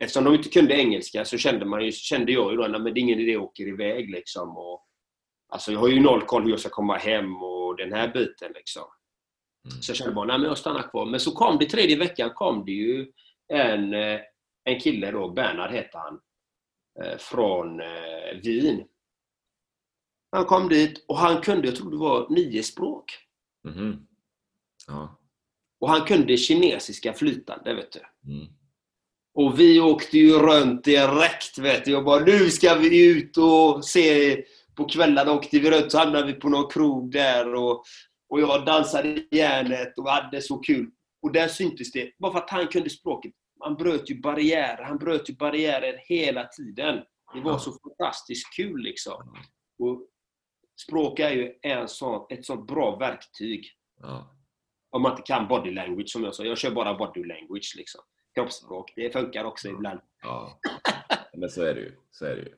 [0.00, 2.90] eftersom de inte kunde engelska så kände, man ju, kände jag ju då att det
[2.90, 4.10] är ingen idé att åka iväg.
[4.10, 4.56] Liksom.
[4.58, 4.86] Och,
[5.48, 8.52] alltså jag har ju noll koll hur jag ska komma hem och den här biten.
[8.54, 8.84] Liksom.
[9.70, 9.82] Mm.
[9.82, 11.06] Så jag kände bara, nej men jag stannar kvar.
[11.06, 13.06] Men så kom det tredje veckan kom det ju
[13.48, 14.20] en, eh,
[14.64, 16.20] en kille då, Bernhard hette han,
[17.02, 18.84] eh, från eh, Wien.
[20.32, 23.18] Han kom dit och han kunde, jag tror det var nio språk.
[23.64, 24.06] Mhm.
[24.86, 25.18] Ja.
[25.80, 28.32] Och han kunde kinesiska flytande, vet du.
[28.32, 28.46] Mm.
[29.34, 31.90] Och vi åkte ju runt direkt, vet du.
[31.90, 34.36] Jag bara, nu ska vi ut och se.
[34.74, 37.54] På kvällarna åkte vi runt, så hamnade vi på någon krog där.
[37.54, 37.84] Och,
[38.28, 40.90] och jag dansade i järnet och hade så kul.
[41.22, 43.32] Och där syntes det, bara för att han kunde språket.
[43.60, 46.96] Han bröt ju barriärer, han bröt ju barriärer hela tiden.
[47.34, 47.58] Det var Ja.
[47.58, 49.36] så fantastiskt kul liksom.
[49.78, 50.06] Och
[50.86, 53.66] språk är ju en sån, ett sånt bra verktyg.
[54.00, 54.34] Ja.
[54.90, 56.44] Om man inte kan body language som jag sa.
[56.44, 58.00] Jag kör bara body language liksom.
[58.34, 60.00] Kroppsspråk, det funkar också ibland.
[60.22, 60.60] ja.
[61.34, 61.96] Men så är det ju.
[62.10, 62.54] Så är det ju.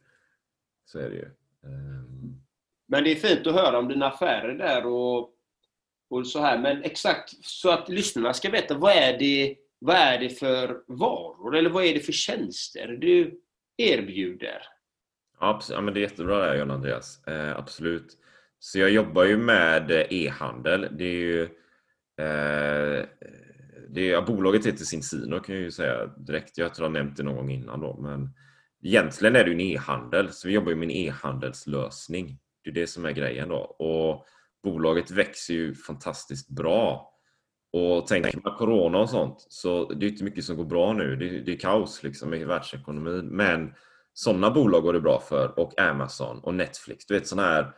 [0.85, 1.25] Så är det ju.
[1.65, 2.43] Ehm,
[2.89, 5.35] Men det är fint att höra om dina affärer där och,
[6.11, 6.59] och så här.
[6.59, 11.57] Men exakt så att lyssnarna ska veta, vad är, det, vad är det för varor
[11.57, 13.41] eller vad är det för tjänster du
[13.77, 14.63] erbjuder?
[15.41, 17.27] Ja, ja, men det är jättebra det här John Andreas.
[17.27, 18.17] Eh, absolut.
[18.59, 20.89] Så jag jobbar ju med e-handel.
[20.99, 21.43] Det är ju
[22.19, 23.07] eh,
[23.89, 26.59] det är, ja, bolaget heter Sinsino kan jag ju säga direkt.
[26.59, 28.01] Jag tror jag har nämnt det någon gång innan då.
[28.01, 28.31] Men
[28.83, 30.33] egentligen är det ju en e-handel.
[30.33, 32.39] Så vi jobbar ju med en e-handelslösning.
[32.65, 33.57] Det är det som är grejen då.
[33.57, 34.27] Och
[34.63, 37.15] bolaget växer ju fantastiskt bra.
[37.73, 41.17] Och tänk med corona och sånt så det är inte mycket som går bra nu.
[41.17, 43.27] Det, det är kaos liksom i världsekonomin.
[43.27, 43.75] Men
[44.13, 47.07] sådana bolag går det bra för och Amazon och Netflix.
[47.07, 47.73] Du vet sådana här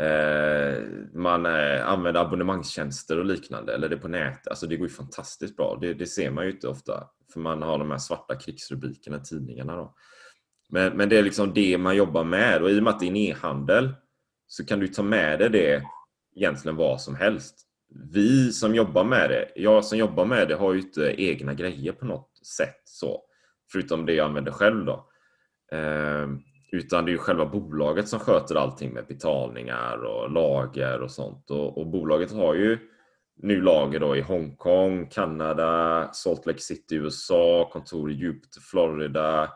[0.00, 0.82] eh,
[1.14, 4.48] man eh, använder abonnemangstjänster och liknande eller det på nätet.
[4.48, 5.78] Alltså det går ju fantastiskt bra.
[5.80, 9.20] Det, det ser man ju inte ofta för man har de här svarta krigsrubrikerna i
[9.20, 9.76] tidningarna.
[9.76, 9.94] Då.
[10.68, 13.06] Men, men det är liksom det man jobbar med och i och med att det
[13.06, 13.94] är en e-handel
[14.46, 15.82] så kan du ta med dig det
[16.36, 17.65] egentligen vad som helst.
[17.88, 21.92] Vi som jobbar med det, jag som jobbar med det har ju inte egna grejer
[21.92, 23.22] på något sätt så.
[23.72, 25.08] Förutom det jag använder själv då.
[25.72, 26.28] Eh,
[26.72, 31.50] utan det är ju själva bolaget som sköter allting med betalningar och lager och sånt.
[31.50, 32.78] Och, och bolaget har ju
[33.36, 39.52] nu lager då i Hongkong, Kanada, Salt Lake City, USA, kontor i Jupiter, Florida,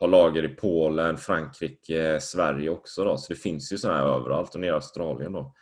[0.00, 3.04] har lager i Polen, Frankrike, Sverige också.
[3.04, 3.16] Då.
[3.16, 5.32] Så det finns ju sådana här överallt och nere i Australien.
[5.32, 5.54] Då.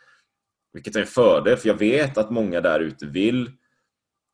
[0.75, 3.51] Vilket är en fördel, för jag vet att många där ute vill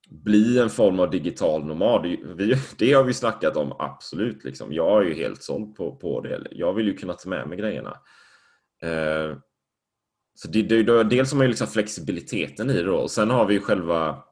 [0.09, 2.05] bli en form av digital nomad.
[2.37, 4.43] Vi, det har vi snackat om, absolut.
[4.43, 4.73] Liksom.
[4.73, 6.47] Jag är ju helt såld på, på det.
[6.51, 7.97] Jag vill ju kunna ta med mig grejerna.
[8.81, 9.37] Eh,
[10.35, 12.97] så det, det, dels har man ju liksom flexibiliteten i det då.
[12.97, 14.23] Och sen har vi ju själva,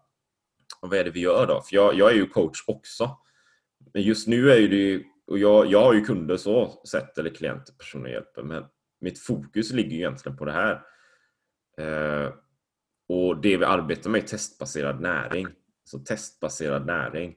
[0.82, 1.62] vad är det vi gör då?
[1.62, 3.18] För jag, jag är ju coach också.
[3.94, 7.30] Men just nu är ju det och jag, jag har ju kunder så sett, eller
[7.30, 8.64] klienter, personer hjälper, men
[9.02, 10.82] mitt fokus ligger ju egentligen på det här.
[11.80, 12.34] Eh,
[13.10, 15.48] och det vi arbetar med är testbaserad näring.
[15.84, 17.36] Så testbaserad näring.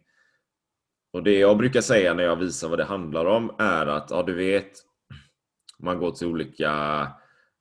[1.12, 4.22] Och det jag brukar säga när jag visar vad det handlar om är att, ja
[4.22, 4.72] du vet,
[5.78, 6.70] man går till olika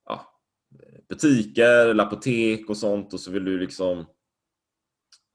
[0.04, 0.40] ja,
[1.08, 3.98] butiker eller apotek och sånt och så vill du liksom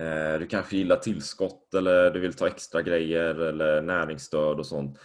[0.03, 4.99] eh, du kanske gillar tillskott eller du vill ta extra grejer eller näringsstöd och sånt.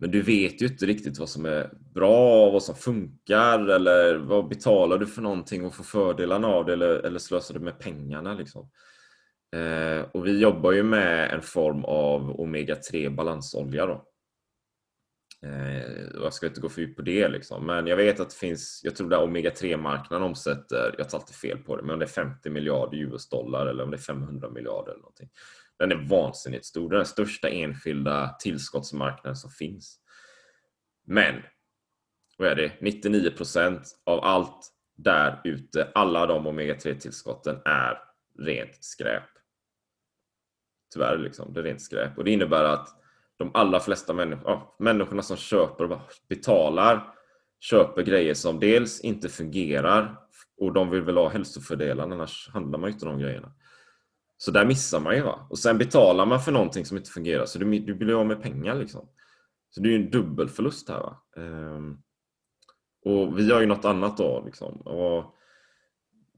[0.00, 4.48] Men du vet ju inte riktigt vad som är bra, vad som funkar eller vad
[4.48, 8.34] betalar du för någonting och får fördelarna av det eller, eller slösar du med pengarna.
[8.34, 8.70] Liksom.
[9.56, 13.86] Eh, och vi jobbar ju med en form av omega-3 balansolja.
[13.86, 14.04] Då.
[15.46, 17.66] Eh, jag ska inte gå för djupt på det, liksom.
[17.66, 21.58] men jag vet att det finns, jag tror att omega-3-marknaden omsätter, jag tar alltid fel
[21.58, 24.92] på det, men om det är 50 miljarder US-dollar eller om det är 500 miljarder
[24.92, 25.28] eller någonting.
[25.80, 26.90] Den är vansinnigt stor.
[26.90, 30.00] Det är den största enskilda tillskottsmarknaden som finns.
[31.06, 31.34] Men,
[32.38, 32.72] vad är det?
[32.80, 37.98] 99% av allt där ute, alla de omega-3-tillskotten är
[38.38, 39.28] rent skräp.
[40.94, 41.52] Tyvärr, liksom.
[41.52, 42.18] det är rent skräp.
[42.18, 42.88] Och det innebär att
[43.36, 47.14] de allra flesta människor, ja, människorna som köper och betalar
[47.60, 50.16] köper grejer som dels inte fungerar
[50.56, 53.52] och de vill väl ha hälsofördelar, annars handlar man ju inte de grejerna.
[54.42, 55.22] Så där missar man ju.
[55.22, 55.46] Va?
[55.50, 58.42] Och sen betalar man för någonting som inte fungerar så du, du blir av med
[58.42, 58.74] pengar.
[58.74, 59.08] Liksom.
[59.70, 61.00] Så det är ju en dubbelförlust här.
[61.00, 61.22] Va?
[61.36, 61.98] Ehm,
[63.04, 64.42] och vi har ju något annat då.
[64.46, 64.80] Liksom.
[64.80, 65.34] Och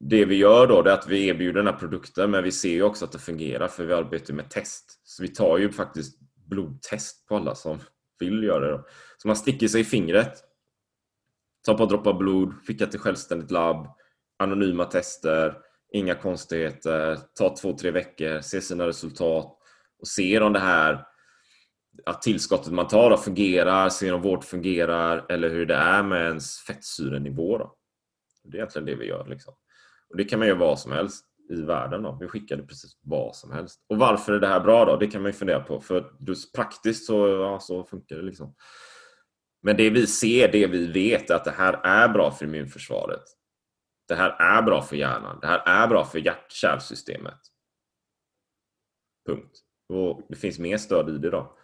[0.00, 2.82] det vi gör då är att vi erbjuder den här produkten men vi ser ju
[2.82, 5.00] också att det fungerar för vi arbetar med test.
[5.04, 7.78] Så vi tar ju faktiskt blodtest på alla som
[8.18, 8.72] vill göra det.
[8.72, 8.86] Då.
[9.18, 10.44] Så man sticker sig i fingret,
[11.66, 13.86] tar på droppar blod, skickar till självständigt labb,
[14.38, 15.58] anonyma tester
[15.94, 19.58] Inga konstigheter, ta två, tre veckor, se sina resultat
[19.98, 21.06] och se om det här
[22.06, 26.26] att tillskottet man tar då fungerar, se om vårt fungerar eller hur det är med
[26.26, 27.58] ens fettsyrenivå.
[27.58, 27.74] Då.
[28.44, 29.26] Det är egentligen det vi gör.
[29.28, 29.54] Liksom.
[30.10, 32.02] Och Det kan man göra vad som helst i världen.
[32.02, 32.18] Då.
[32.20, 33.84] Vi skickar det precis vad som helst.
[33.88, 34.96] Och varför är det här bra då?
[34.96, 35.80] Det kan man ju fundera på.
[35.80, 38.22] För just praktiskt så, ja, så funkar det.
[38.22, 38.54] liksom.
[39.62, 43.22] Men det vi ser, det vi vet är att det här är bra för immunförsvaret.
[44.08, 45.38] Det här är bra för hjärnan.
[45.40, 47.38] Det här är bra för hjärt-kärlsystemet.
[49.26, 49.58] Punkt.
[49.88, 51.56] Och det finns mer stöd i det då.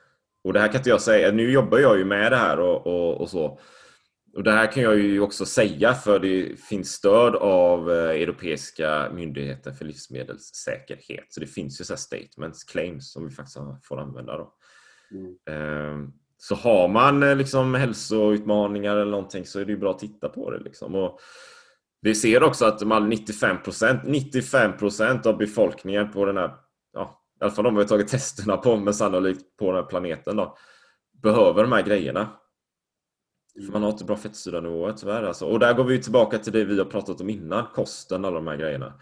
[0.45, 1.33] Och det här kan inte jag säga.
[1.33, 3.61] Nu jobbar jag ju med det här och, och, och så.
[4.35, 9.11] Och det här kan jag ju också säga för det finns stöd av eh, Europeiska
[9.13, 11.27] myndigheten för livsmedelssäkerhet.
[11.29, 14.37] Så det finns ju så statements, claims som vi faktiskt får använda.
[14.37, 14.55] Då.
[15.11, 15.37] Mm.
[15.51, 19.99] Ehm, Så har man eh, liksom hälsoutmaningar eller någonting så är det ju bra att
[19.99, 20.59] titta på det.
[20.59, 20.95] Liksom.
[20.95, 21.21] Och
[22.01, 26.51] vi ser också att de 95%, 95% av befolkningen på den här,
[26.93, 29.91] ja, i alla fall de vi har tagit testerna på, men sannolikt på den här
[29.91, 30.57] planeten då,
[31.23, 32.29] behöver de här grejerna.
[33.67, 35.23] För man har inte bra fettsyranivåer tyvärr.
[35.23, 35.47] Alltså.
[35.47, 38.47] Och där går vi tillbaka till det vi har pratat om innan, kosten, alla de
[38.47, 39.01] här grejerna.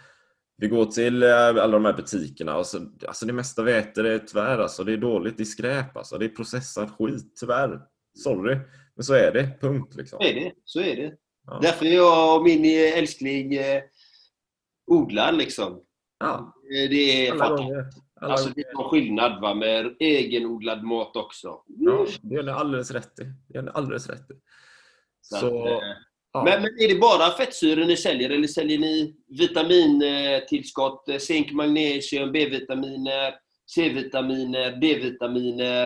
[0.59, 4.05] Vi går till eh, alla de här butikerna och så, alltså det mesta vi äter
[4.07, 6.19] är tyvärr alltså, det är dåligt, det är skräp alltså.
[6.19, 7.81] Det är processad skit, tyvärr.
[8.19, 8.59] Sorry.
[8.95, 10.19] Men så är det, punkt liksom.
[10.19, 10.53] Så är det.
[10.65, 11.17] Så är det.
[11.47, 11.59] Ja.
[11.63, 13.83] Därför är jag och min eh, älskling eh,
[14.87, 15.83] odlar liksom.
[16.21, 17.69] Ja, Eh, Det är alla fantastiskt.
[17.69, 17.85] gånger.
[18.21, 21.63] Alla Alltså det är en skillnad va, med egenodlad mat också.
[21.67, 23.23] Ja, det gör alldeles rätt i.
[23.49, 24.35] Det gör alldeles rätt i.
[25.21, 25.79] Så Så, eh,
[26.33, 26.45] ja.
[26.45, 32.33] Men, men är det bara fettsyror ni säljer eller säljer ni vitamintillskott, eh, zink, magnesium,
[32.33, 33.35] B-vitaminer,
[33.75, 35.86] C-vitaminer, D-vitaminer?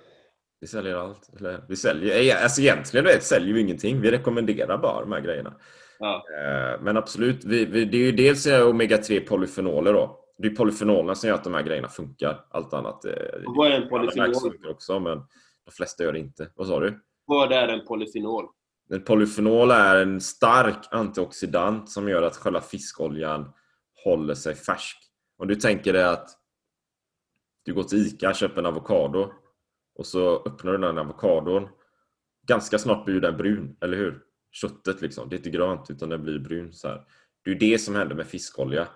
[0.61, 1.29] Vi säljer allt.
[1.39, 4.01] Eller, vi säljer, eh, alltså egentligen vet, säljer vi ingenting.
[4.01, 5.53] Vi rekommenderar bara de här grejerna.
[5.99, 6.23] Ja.
[6.37, 10.17] Eh, Men absolut, vi, vi, det är ju dels omega-3 polyfenoler då.
[10.37, 12.45] Det är polyfenolerna som gör att de här grejerna funkar.
[12.49, 13.11] Allt annat eh,
[13.47, 14.51] Och vad är en polyfenol?
[14.69, 15.17] också, men
[15.65, 16.51] de flesta gör det inte.
[16.55, 17.01] Vad sa du?
[17.25, 18.45] Vad är en polyfenol?
[18.89, 23.53] En polyfenol är en stark antioxidant som gör att själva fiskoljan
[24.03, 24.97] håller sig färsk.
[25.37, 26.29] Om du tänker dig att
[27.65, 29.31] du går till ICA och köper en avokado
[30.01, 31.67] och så öppnar du den avokadon.
[32.47, 34.21] Ganska snart blir den brun, eller hur?
[34.51, 37.03] Köttet liksom, det är inte grönt utan den blir brun så här.
[37.43, 38.87] Det är det som händer med fiskolja.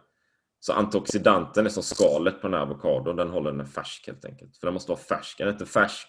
[0.60, 4.58] Så antioxidanten är som skalet på den här avokadon, den håller den färsk helt enkelt.
[4.58, 6.08] För den måste vara färsk, är den inte färsk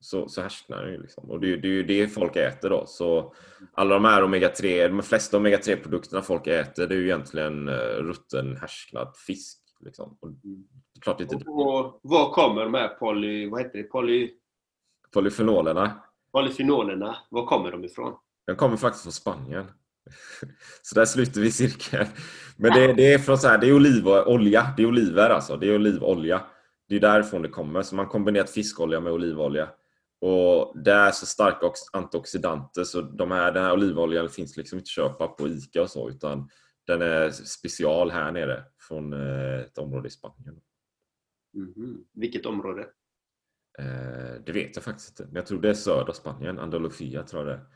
[0.00, 1.30] så, så härsknar den ju liksom.
[1.30, 2.86] Och det, är det är ju det folk äter då.
[2.86, 3.34] Så
[3.72, 7.74] alla de här omega-3, de flesta omega-3 produkterna folk äter det är ju egentligen eh,
[7.78, 9.58] rutten härsknad fisk.
[9.80, 10.18] Liksom.
[10.20, 10.64] Och mm
[11.00, 14.30] klart inte Och var kommer de här poly, vad heter det, poly,
[15.14, 16.02] polyfenolerna.
[16.32, 17.16] polyfenolerna?
[17.30, 18.14] Var kommer de ifrån?
[18.46, 19.64] Den kommer faktiskt från Spanien.
[20.82, 22.06] Så där slutar vi cirkeln.
[22.56, 24.72] Men det, det är från så här, det är olivolja.
[24.76, 25.56] Det är oliver alltså.
[25.56, 26.42] Det är olivolja.
[26.88, 27.82] Det är därifrån det kommer.
[27.82, 29.68] Så man har kombinerat fiskolja med olivolja.
[30.20, 34.78] Och det är så starka ox- antioxidanter så de här, den här olivoljan finns liksom
[34.78, 36.48] inte att köpa på Ica och så utan
[36.86, 40.60] den är special här nere från eh, ett område i Spanien.
[41.58, 42.04] Mhm.
[42.12, 42.82] Vilket område?
[43.78, 45.24] Eh, det vet jag faktiskt inte.
[45.24, 46.58] Men jag tror det är södra Spanien.
[46.58, 47.66] Andalusia tror jag det är.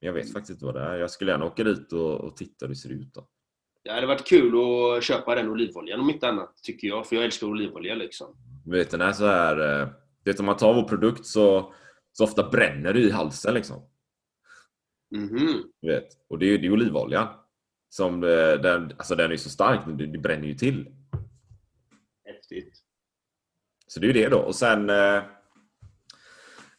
[0.00, 0.96] Men jag vet faktiskt inte vad det är.
[0.96, 3.14] Jag skulle gärna åka dit och, och titta hur det ser ut.
[3.14, 3.28] Då.
[3.84, 4.52] Det hade varit kul
[4.96, 7.06] att köpa den olivoljan om inte annat, tycker jag.
[7.06, 8.36] För jag älskar olivolja liksom.
[8.64, 9.82] Du vet, den är så här...
[9.82, 9.88] eh,
[10.24, 11.74] Du vet, om man tar vår produkt så,
[12.12, 13.88] så ofta bränner det i halsen liksom.
[15.14, 15.62] Mhm.
[15.82, 16.08] Du vet.
[16.28, 17.28] Och det är ju olivoljan.
[17.88, 18.28] Som, eh,
[18.62, 20.96] den, alltså den är så stark, det, det bränner ju till.
[23.94, 24.38] Så det är ju det då.
[24.38, 24.90] Och sen...
[24.90, 25.22] eh,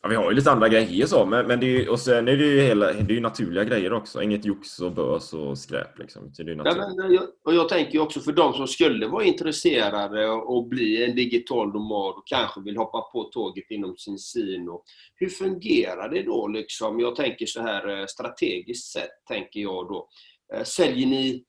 [0.05, 2.27] Ja, vi har ju lite andra grejer så, men, men det är ju, och sen
[2.27, 4.21] är det ju, hela, det är ju naturliga grejer också.
[4.21, 6.31] Inget jox och bös och skräp liksom.
[6.37, 9.23] Det är ju Ja, men, jag, och jag tänker också för de som skulle vara
[9.23, 14.83] intresserade och bli en digital nomad och kanske vill hoppa på tåget inom sin sino.
[15.15, 16.47] Hur fungerar det då?
[16.47, 16.99] Liksom?
[16.99, 20.09] Jag tänker så här eh, strategiskt sett, tänker jag då.
[20.53, 21.43] Eh, Säljer ni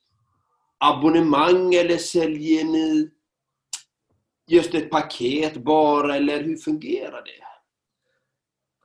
[0.79, 3.11] abonnemang eller säljer ni
[4.47, 7.45] just ett paket bara, eller hur fungerar det?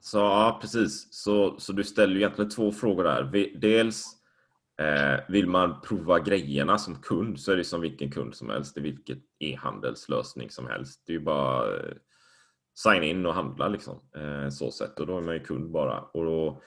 [0.02, 1.08] Så ja, precis.
[1.12, 3.52] Så, så du ställer ju egentligen två frågor där.
[3.60, 4.06] Dels
[4.82, 8.76] eh, vill man prova grejerna som kund så är det som vilken kund som helst.
[8.76, 11.04] Det är vilket e-handelslösning som helst.
[11.06, 11.94] Det är ju bara eh,
[12.76, 14.00] signa in och handla liksom.
[14.16, 15.00] Eh, så sätt.
[15.00, 16.02] Och då är man ju kund bara.
[16.02, 16.62] Och då,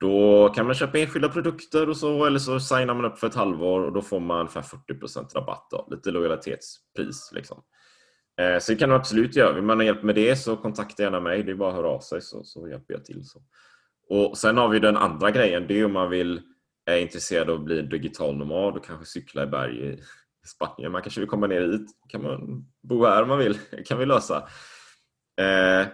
[0.00, 3.34] då kan man köpa enskilda produkter och så, eller så signar man upp för ett
[3.34, 5.66] halvår och då får man ungefär 40% rabatt.
[5.70, 5.88] Då.
[5.90, 7.30] Lite lojalitetspris.
[7.32, 7.62] Liksom.
[8.40, 9.52] Eh, sen kan man absolut göra.
[9.52, 11.42] Vill man ha hjälp med det så kontakta gärna mig.
[11.42, 13.24] Det är bara att höra av sig så, så hjälper jag till.
[13.24, 13.42] Så.
[14.08, 15.66] Och Sen har vi den andra grejen.
[15.68, 16.42] Det är om man vill
[16.86, 19.98] är intresserad av att bli digital nomad och kanske cykla i berg i
[20.46, 20.92] Spanien.
[20.92, 21.90] Man kanske vill komma ner hit.
[22.08, 23.58] kan man bo här om man vill.
[23.70, 24.48] Det kan vi lösa.
[25.40, 25.86] Eh,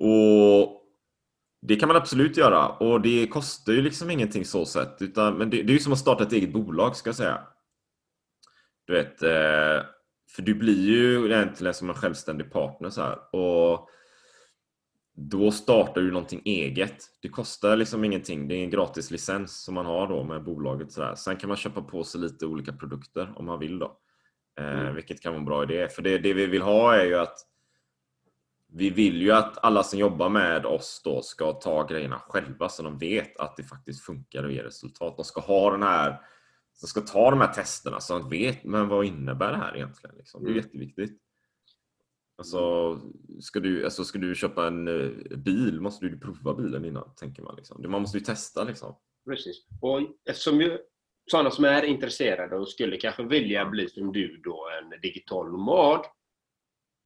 [0.00, 0.82] och
[1.66, 5.02] Det kan man absolut göra och det kostar ju liksom ingenting så sett.
[5.02, 7.40] Utan, men det, det är ju som att starta ett eget bolag ska jag säga.
[8.86, 9.86] Du vet, eh,
[10.28, 13.34] för du blir ju egentligen som en självständig partner så här.
[13.34, 13.88] Och
[15.14, 16.96] då startar du någonting eget.
[17.22, 18.48] Det kostar liksom ingenting.
[18.48, 20.92] Det är en gratis licens som man har då med bolaget.
[20.92, 21.14] Så där.
[21.14, 23.78] Sen kan man köpa på sig lite olika produkter om man vill.
[23.78, 23.98] då.
[24.58, 24.94] Eh, mm.
[24.94, 25.88] Vilket kan vara en bra idé.
[25.88, 27.38] För det, det vi vill ha är ju att
[28.72, 32.82] vi vill ju att alla som jobbar med oss då ska ta grejerna själva så
[32.82, 35.16] de vet att det faktiskt funkar och ger resultat.
[35.16, 36.20] De ska ha den här
[36.80, 40.16] de ska ta de här testerna så de vet men vad innebär det här egentligen.
[40.16, 40.44] Liksom.
[40.44, 40.64] Det är mm.
[40.64, 41.18] jätteviktigt.
[42.38, 43.00] Alltså
[43.40, 47.42] ska, du, alltså, ska du köpa en uh, bil måste du prova bilen innan, tänker
[47.42, 47.56] man.
[47.56, 47.90] Liksom.
[47.90, 48.64] Man måste ju testa.
[48.64, 48.96] Liksom.
[49.28, 49.66] Precis.
[49.80, 50.78] Och eftersom ju
[51.30, 56.04] sådana som är intresserade och skulle kanske vilja bli som du då, en digital nomad.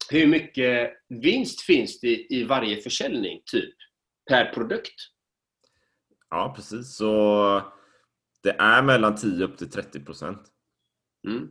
[0.09, 3.75] Hur mycket vinst finns det i varje försäljning, typ,
[4.29, 4.95] per produkt?
[6.29, 6.95] Ja, precis.
[6.95, 7.61] Så
[8.43, 10.41] det är mellan 10 upp till 30 procent.
[11.27, 11.47] Mm.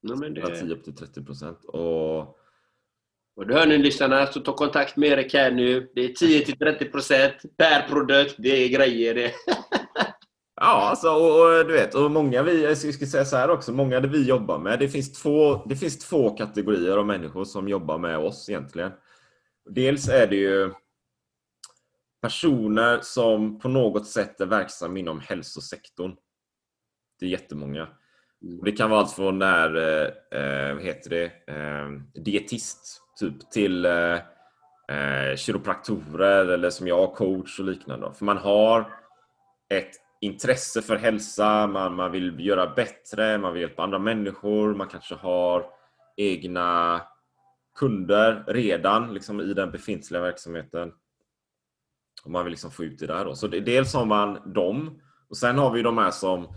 [0.00, 0.60] Ja, men det...
[0.60, 1.64] 10 upp till 30 procent.
[1.64, 2.38] Och
[3.36, 5.90] och då hör ni lyssnarna, så ta kontakt med Erik här nu.
[5.94, 8.34] Det är 10-30% per produkt.
[8.38, 9.32] Det är grejer det.
[10.56, 13.72] ja, alltså, och, och, du vet, och många vi, jag ska säga så här också,
[13.72, 17.68] många det vi jobbar med, det finns, två, det finns två kategorier av människor som
[17.68, 18.92] jobbar med oss egentligen.
[19.70, 20.72] Dels är det ju
[22.26, 26.16] personer som på något sätt är verksamma inom hälsosektorn.
[27.20, 27.88] Det är jättemånga.
[28.64, 33.84] Det kan vara allt från där, eh, eh, vad heter det, eh, dietist typ till
[33.84, 34.14] eh,
[34.88, 38.12] eh, kiropraktorer eller som jag, coach och liknande.
[38.14, 38.80] För man har
[39.74, 44.88] ett intresse för hälsa, man, man vill göra bättre, man vill hjälpa andra människor, man
[44.88, 45.66] kanske har
[46.16, 47.02] egna
[47.78, 50.92] kunder redan liksom, i den befintliga verksamheten.
[52.26, 53.24] Om man vill liksom få ut det där.
[53.24, 53.34] Då.
[53.34, 56.48] Så det, dels har man dem och sen har vi de här som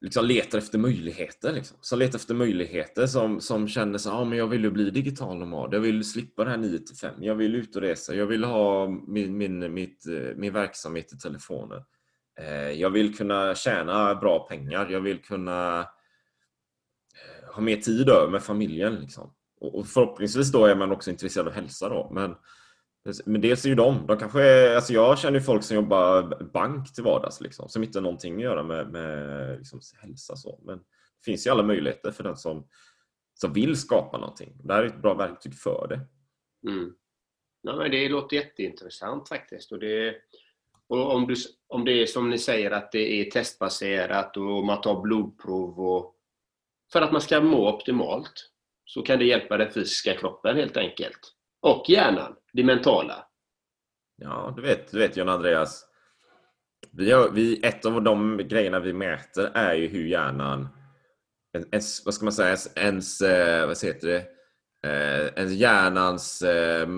[0.00, 1.52] liksom letar efter möjligheter.
[1.52, 1.76] Liksom.
[1.80, 5.38] Som letar efter möjligheter som, som känner så ah, men jag vill ju bli digital
[5.38, 5.74] nomad.
[5.74, 7.14] Jag vill slippa det här 9 till 5.
[7.20, 8.14] Jag vill ut och resa.
[8.14, 10.04] Jag vill ha min, min, mitt,
[10.36, 11.82] min verksamhet i telefonen.
[12.40, 14.88] Eh, jag vill kunna tjäna bra pengar.
[14.90, 18.94] Jag vill kunna eh, ha mer tid över med familjen.
[18.94, 19.34] Liksom.
[19.60, 21.88] Och, och förhoppningsvis då är man också intresserad av hälsa.
[21.88, 22.10] Då.
[22.12, 22.34] Men
[23.24, 26.94] men dels är ju de, de kanske är, alltså jag känner folk som jobbar bank
[26.94, 30.36] till vardags liksom, som inte har någonting att göra med, med liksom, hälsa.
[30.36, 30.60] Så.
[30.64, 32.68] Men det finns ju alla möjligheter för den som,
[33.34, 34.60] som vill skapa någonting.
[34.64, 36.00] Det här är ett bra verktyg för det.
[36.70, 36.94] Mm.
[37.62, 39.72] Ja, men det låter jätteintressant faktiskt.
[39.72, 40.14] Och det,
[40.88, 41.34] och om, du,
[41.66, 46.14] om det är som ni säger att det är testbaserat och man tar blodprov och,
[46.92, 48.50] för att man ska må optimalt
[48.84, 51.34] så kan det hjälpa den fysiska kroppen helt enkelt.
[51.60, 53.26] Och hjärnan det mentala.
[54.16, 55.84] Ja, du vet, du vet John Andreas.
[56.92, 60.68] Vi har, vi, ett av de grejerna vi mäter är ju hur hjärnan,
[61.72, 64.26] ens, vad ska man säga, ens, eh, vad heter det,
[64.88, 66.88] eh, ens hjärnans, eh,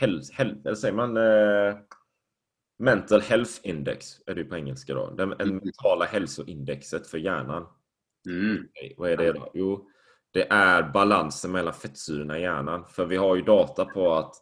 [0.00, 1.78] hel, hel, säger man, eh,
[2.78, 5.56] mental health index är det på engelska då, det mm.
[5.56, 7.66] mentala hälsoindexet för hjärnan.
[8.28, 8.68] Mm.
[8.96, 9.50] Vad är det då?
[9.54, 9.90] Jo,
[10.32, 12.84] det är balansen mellan fettsyrorna i hjärnan.
[12.88, 14.34] För vi har ju data på att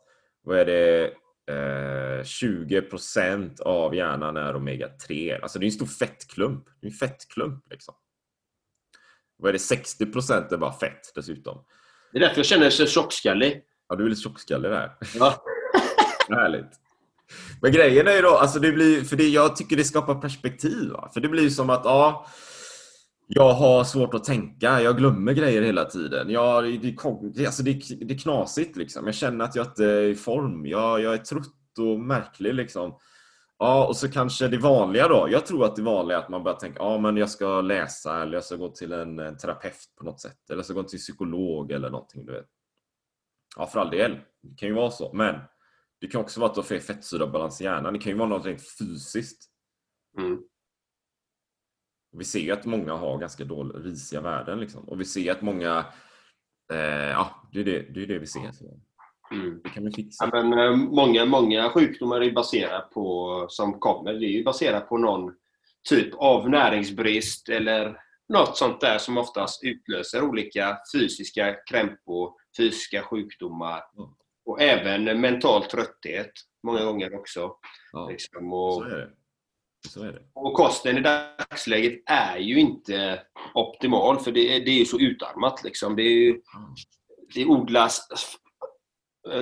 [0.43, 1.05] vad är det,
[1.51, 5.41] eh, 20% av hjärnan är omega-3.
[5.43, 6.65] Alltså det är en stor fettklump.
[6.81, 7.95] Det är en fettklump liksom.
[9.37, 11.65] Vad är det, 60% är bara fett dessutom.
[12.13, 13.63] Det är därför jag känner mig så tjockskallig.
[13.89, 14.93] Ja, du är lite tjockskallig där.
[15.15, 15.45] Ja.
[16.29, 16.71] Härligt.
[17.63, 20.91] Men grejen är ju då, alltså det blir, för det, jag tycker det skapar perspektiv.
[20.91, 21.11] Va?
[21.15, 22.27] För det blir som att, ja,
[23.31, 26.31] jag har svårt att tänka, jag glömmer grejer hela tiden.
[26.31, 29.07] Jag, det, alltså det, det är knasigt liksom.
[29.07, 30.67] Jag känner att jag inte är i form.
[30.67, 32.99] Jag, jag är trött och märklig liksom.
[33.59, 35.29] Ja, och så kanske det vanliga då.
[35.31, 38.23] Jag tror att det vanliga är att man börjar tänka, ja men jag ska läsa
[38.23, 40.51] eller jag ska gå till en, en terapeut på något sätt.
[40.51, 42.49] Eller jag ska gå till psykolog eller någonting, du vet.
[43.57, 44.19] Ja, för all del.
[44.43, 45.13] Det kan ju vara så.
[45.13, 45.41] Men
[46.01, 47.93] det kan också vara att du har fel fettsyrabalans i hjärnan.
[47.93, 49.51] Det kan ju vara något rent fysiskt.
[50.19, 50.39] Mm.
[52.13, 54.61] Vi ser att många har ganska dåliga, risiga värden.
[54.61, 54.89] Liksom.
[54.89, 55.87] Och vi ser att många
[56.73, 58.53] eh, ja, det är det, det är det vi ser.
[58.53, 58.65] Så
[59.33, 59.61] Mm.
[59.65, 60.31] det kan vi fixa.
[60.33, 64.89] Ja, men, eh, många, många sjukdomar är baserat på, som kommer, det är ju baserat
[64.89, 65.35] på någon
[65.89, 73.83] typ av näringsbrist eller något sånt där som oftast utlöser olika fysiska krämpor, fysiska sjukdomar
[73.99, 74.11] Mm.
[74.47, 76.33] och även mental trötthet
[76.63, 77.53] många gånger också.
[77.93, 79.11] Ja, Liksom, så och, är det.
[79.89, 80.23] Så är det.
[80.35, 83.21] och kosten i dagsläget är ju inte
[83.55, 85.65] optimal för det, är- det är ju så utarmat.
[85.65, 85.97] Liksom.
[85.97, 86.41] Det, är Ja.
[87.35, 88.09] det odlas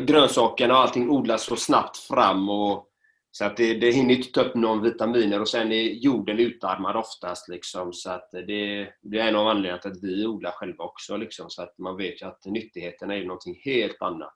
[0.02, 2.86] grönsakerna och allting odlas så snabbt fram och
[3.30, 6.96] så att det, det hinner inte ta upp någon vitaminer och sen är jorden utarmad
[6.96, 7.48] oftast.
[7.48, 11.16] Liksom, så att det, det är en av anledningarna till att vi odlar själva också.
[11.16, 14.34] Liksom, så att man vet ju att nyttigheterna är någonting helt annat.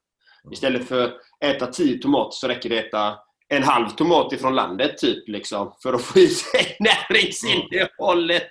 [0.52, 1.12] Istället för att
[1.44, 3.18] äta 10 tomater så räcker det att äta
[3.50, 8.42] en halv tomat ifrån landet typ liksom, för att få i sig näringsinnehållet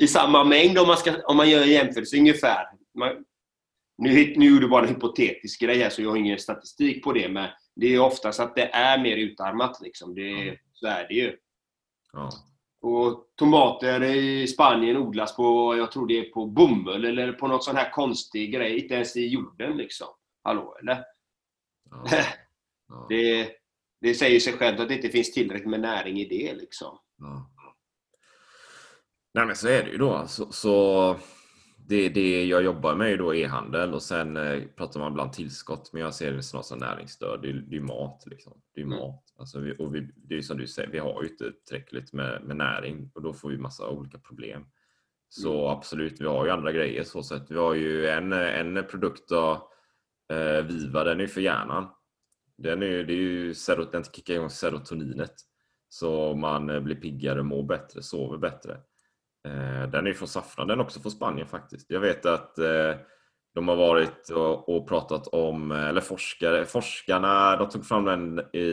[0.00, 2.66] i samma mängd om man, ska, om man gör en jämförelse ungefär.
[2.98, 3.24] Man,
[3.98, 7.28] nu, nu gjorde bara en hypotetisk grej här så jag har ingen statistik på det
[7.28, 9.80] men det är oftast att det är mer utarmat.
[9.80, 10.14] Liksom.
[10.14, 11.36] Det, så är det ju.
[12.12, 12.30] Ja.
[12.80, 17.64] Och tomater i Spanien odlas på, jag tror det är på bomull eller på något
[17.64, 18.82] sån här konstig grej.
[18.82, 20.08] Inte ens i jorden liksom.
[20.44, 21.04] Hallå eller?
[21.90, 22.04] Ja.
[22.90, 23.06] Ja.
[23.08, 23.50] Det,
[24.00, 26.98] det säger sig självt att det inte finns tillräckligt med näring i det liksom.
[27.18, 27.50] Ja.
[29.34, 30.24] Nej men så är det ju då.
[30.26, 31.16] Så, så
[31.88, 36.02] det, det jag jobbar med är e-handel och sen eh, pratar man ibland tillskott men
[36.02, 37.42] jag ser det snarare som näringsstöd.
[37.42, 38.60] Det det är mat liksom.
[38.74, 38.98] Det är Mm.
[38.98, 39.24] mat.
[39.38, 42.42] Alltså vi, och vi, det är som du säger, vi har ju inte tillräckligt med,
[42.44, 44.66] med näring och då får vi massa olika problem.
[45.28, 45.78] Så Mm.
[45.78, 47.46] absolut, vi har ju andra grejer så sätt.
[47.48, 49.70] Vi har ju en, en produkt då,
[50.32, 51.88] eh, Viva, den är för hjärnan.
[52.58, 55.34] Den är, det är ju serot, den kickar igång serotoninet.
[55.88, 58.72] Så man eh, blir piggare, mår bättre, sover bättre.
[59.48, 61.90] Eh, den är ju från Saffran, den är också från Spanien faktiskt.
[61.90, 62.94] Jag vet att eh,
[63.54, 64.30] de har varit
[64.66, 68.70] och, pratat om, eller forskare, forskarna, de tog fram den i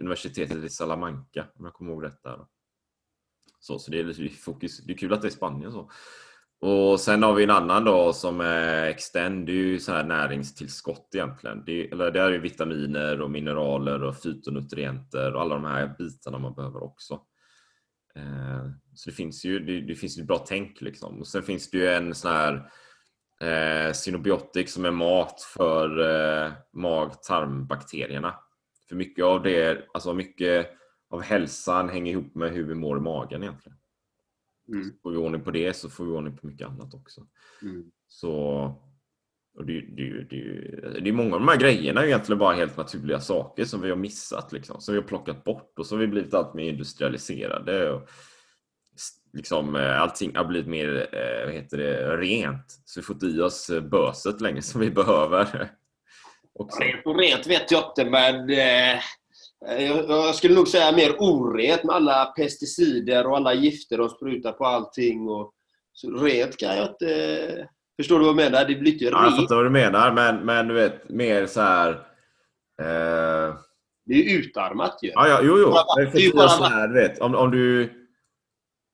[0.00, 2.46] universitetet i Salamanca om jag kommer ihåg rätt där.
[3.60, 5.90] Så, så det är lite fokus, det är kul att det är Spanien så.
[6.62, 10.04] Och sen har vi en annan då som är Extend, det är ju så här
[10.04, 11.62] näringstillskott egentligen.
[11.66, 15.94] Det, är- eller det är ju vitaminer och mineraler och fytonutrienter och alla de här
[15.98, 17.14] bitarna man behöver också.
[18.16, 21.18] Eh, Så det finns ju det, det finns ett bra tänk liksom.
[21.20, 22.70] Och sen finns det ju en sån här
[23.40, 25.98] eh, Synobiotic som är mat för
[26.44, 28.34] eh, mag-tarmbakterierna.
[28.88, 30.70] För mycket av det, alltså mycket
[31.10, 33.78] av hälsan hänger ihop med hur vi mår i magen egentligen.
[34.72, 34.92] Mm.
[35.02, 37.26] Får vi ordning på det så får vi ordning på mycket annat också.
[37.62, 37.84] Mm.
[38.08, 38.32] Så
[39.54, 42.76] och det, det, det, det är många av de här grejerna är egentligen bara helt
[42.76, 46.00] naturliga saker som vi har missat, liksom, som vi har plockat bort och så har
[46.00, 47.90] vi blivit allt mer industrialiserade.
[47.90, 48.08] Och,
[49.32, 53.26] liksom, eh, allting har blivit mer eh, vad heter det, rent, så vi får inte
[53.26, 55.70] i oss böset längre som vi behöver.
[56.52, 56.82] Också.
[56.82, 59.00] Rent och rent vet jag inte, men eh,
[59.66, 64.52] jag, jag skulle nog säga mer orent med alla pesticider och alla gifter de sprutar
[64.52, 65.28] på allting.
[65.28, 65.52] Och,
[65.92, 67.68] så rent kan jag inte...
[68.00, 68.64] Förstår du vad jag menar?
[68.64, 69.36] Det blir inte Ja, jag rent.
[69.36, 71.90] fattar vad du menar, men, men du vet, mer så här...
[72.80, 73.54] Eh,
[74.04, 75.10] Det är ju utarmat ju.
[75.14, 75.74] Ja, ja, jo, jo.
[76.12, 77.92] Det är bara så här, du vet, om, om du...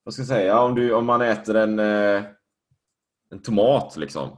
[0.04, 0.60] Vad ska jag säga?
[0.60, 2.22] Om, du, om man äter en, eh,
[3.32, 4.28] en tomat, liksom.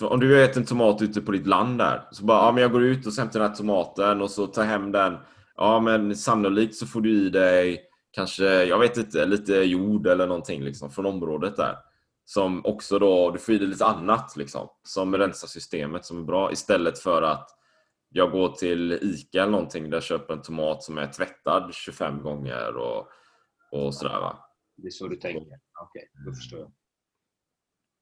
[0.00, 2.08] Om du äter en tomat ute på ditt land där.
[2.12, 4.64] Så bara, ja men jag går ut och hämtar den här tomaten och så tar
[4.64, 5.16] hem den.
[5.54, 10.26] Ja men sannolikt så får du i dig kanske, jag vet inte, lite jord eller
[10.26, 11.76] någonting liksom från området där.
[12.24, 14.68] Som också då, du får i dig lite annat liksom.
[14.82, 16.52] Som rensar systemet som är bra.
[16.52, 17.50] Istället för att
[18.08, 22.22] jag går till Ica eller någonting där jag köper en tomat som är tvättad 25
[22.22, 23.08] gånger och,
[23.72, 24.44] och sådär va.
[24.76, 25.58] Det är så du tänker?
[25.80, 26.72] Okej, då förstår jag.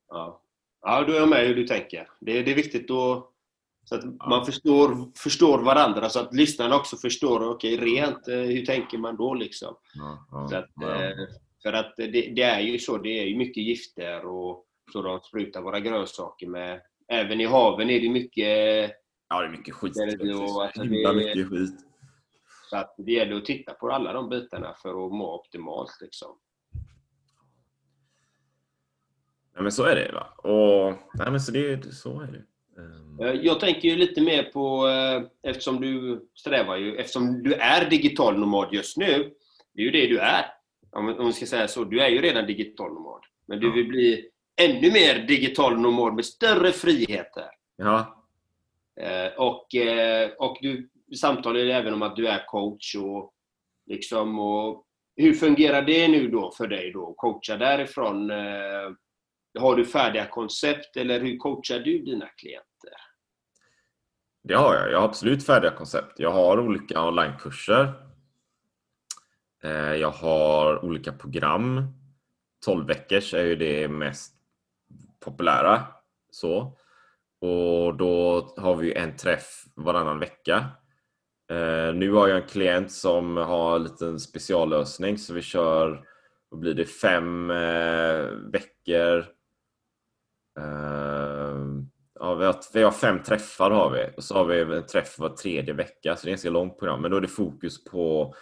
[0.07, 0.43] Ja.
[0.81, 2.09] ja, då är jag med hur du tänker.
[2.19, 3.31] Det, det är viktigt att
[3.83, 8.65] så att man förstår, förstår varandra så att lyssnarna också förstår, okej, rent, eh, hur
[8.65, 9.75] tänker man då liksom?
[9.93, 11.03] Ja, ja, Så att, ja.
[11.03, 11.15] eh,
[11.63, 15.19] för att det, det är ju så, det är ju mycket gifter och så de
[15.19, 16.81] sprutar våra grönsaker med.
[17.07, 18.91] Även i haven är det mycket,
[19.29, 19.93] ja, det är mycket skit.
[19.93, 21.85] det då, alltså det- mycket skit.
[22.69, 26.37] så att det gäller att titta på alla de bitarna för att må optimalt liksom.
[29.53, 30.27] Nej, men så är det va.
[30.49, 32.43] Och, nej, men så, det, så är det.
[32.81, 37.53] Ehm, Eh, Jag tänker ju lite mer på, eh, eftersom du strävar ju, eftersom du
[37.53, 39.33] är digital nomad just nu,
[39.73, 40.45] det är ju det du är.
[40.91, 43.21] Om vi ska säga så, du är ju redan digital nomad.
[43.47, 44.29] Men du vill bli
[44.61, 47.45] ännu mer digital nomad med större friheter.
[47.77, 48.17] Ja,
[49.01, 49.67] Eh, Och,
[50.37, 53.33] och du samtalar ju även om att du är coach och
[53.85, 57.13] liksom och hur fungerar det nu då för dig då?
[57.13, 58.29] Coacha därifrån
[59.59, 62.70] har du färdiga koncept eller hur coachar du dina klienter?
[64.43, 64.91] Det har jag.
[64.91, 66.19] Jag har absolut färdiga koncept.
[66.19, 67.93] Jag har olika onlinekurser.
[69.63, 71.87] Eh, jag har olika program.
[72.65, 74.33] 12 veckors är ju det mest
[75.19, 75.87] populära.
[76.31, 76.77] Så.
[77.41, 80.65] Och då har vi en träff varannan vecka.
[81.49, 86.05] Eh, nu har jag en klient som har en liten speciallösning så vi kör,
[86.49, 89.25] vad blir det, fem eh, veckor.
[92.23, 95.19] Ja, vi, har, vi har fem träffar har vi och så har vi en träff
[95.19, 97.83] var tredje vecka så det är ett ganska långt program men då är det fokus
[97.83, 98.35] på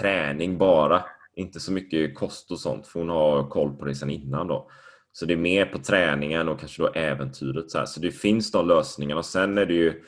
[0.00, 1.04] träning bara.
[1.34, 4.70] Inte så mycket kost och sånt för hon har koll på det sedan innan då.
[5.12, 7.70] Så det är mer på träningen och kanske då äventyret.
[7.70, 7.86] Så, här.
[7.86, 9.18] så det finns de lösningarna.
[9.18, 10.02] Och sen är det ju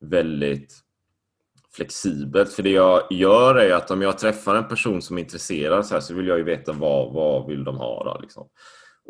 [0.00, 0.74] väldigt
[1.76, 2.52] flexibelt.
[2.52, 5.94] För det jag gör är att om jag träffar en person som är intresserad så,
[5.94, 8.04] här, så vill jag ju veta vad, vad vill de ha.
[8.04, 8.48] Då, liksom.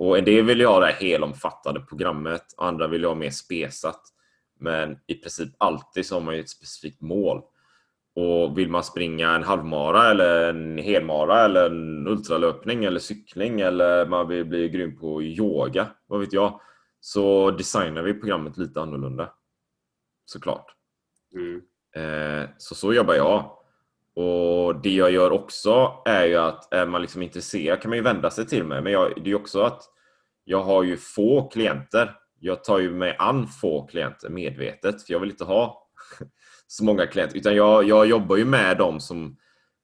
[0.01, 4.01] Och en del vill jag ha det helomfattande programmet, andra vill jag ha mer spesat.
[4.61, 7.43] Men i princip alltid så har man ju ett specifikt mål.
[8.15, 14.07] Och vill man springa en halvmara eller en helmara eller en ultralöpning eller cykling eller
[14.07, 16.61] man vill bli grym på yoga, vad vet jag,
[17.01, 19.33] så designar vi programmet lite annorlunda.
[20.25, 20.67] Såklart.
[21.35, 21.63] Mm.
[21.95, 23.60] Eh, så så jobbar jag.
[24.21, 28.03] Och det jag gör också är ju att är man liksom intresserad kan man ju
[28.05, 28.83] vända sig till mig.
[28.83, 29.83] Men jag, det är också att
[30.45, 32.17] jag har ju få klienter.
[32.41, 35.89] Jag tar ju mig an få klienter medvetet för jag vill inte ha
[36.67, 37.37] så många klienter.
[37.37, 39.37] Utan jag, jag jobbar ju med dem som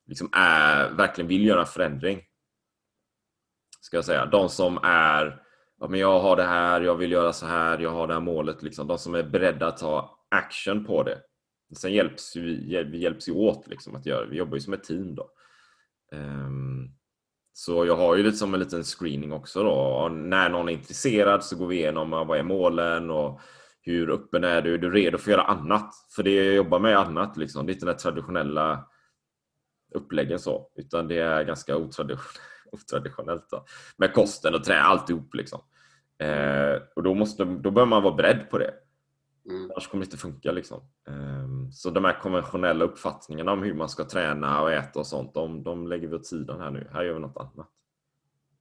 [0.06, 2.22] liksom är, verkligen vill göra förändring.
[3.80, 4.26] Ska jag säga.
[4.26, 5.42] De som är
[5.80, 8.20] ja, men jag har det här, jag vill göra så här, jag har det här
[8.20, 8.62] målet.
[8.62, 8.86] Liksom.
[8.86, 11.18] De som är beredda att ta action på det.
[11.74, 14.84] Sen hjälps vi, vi hjälps ju åt liksom att göra Vi jobbar ju som ett
[14.84, 15.30] team då.
[16.12, 16.90] Um,
[17.52, 19.70] så jag har ju lite som en liten screening också då.
[19.70, 23.40] Och när någon är intresserad så går vi igenom vad är målen och
[23.80, 24.74] hur öppen är du?
[24.74, 25.94] Är du redo för att göra annat?
[26.16, 27.66] För det jag jobbar med är annat liksom.
[27.66, 28.86] Det är inte den traditionella
[29.94, 30.70] uppläggen så.
[30.76, 32.40] Utan det är ganska otraditionellt,
[32.72, 33.64] otraditionellt då.
[33.96, 35.60] Med kosten och trä, alltihop liksom.
[36.18, 38.74] Eh, och då, måste, då bör man vara beredd på det.
[39.48, 39.70] Mm.
[39.70, 40.52] Annars kommer det inte funka.
[40.52, 40.82] Liksom.
[41.04, 45.34] Um, så de här konventionella uppfattningarna om hur man ska träna och äta och sånt,
[45.34, 46.88] de, de lägger vi åt sidan här nu.
[46.92, 47.70] Här gör vi något annat.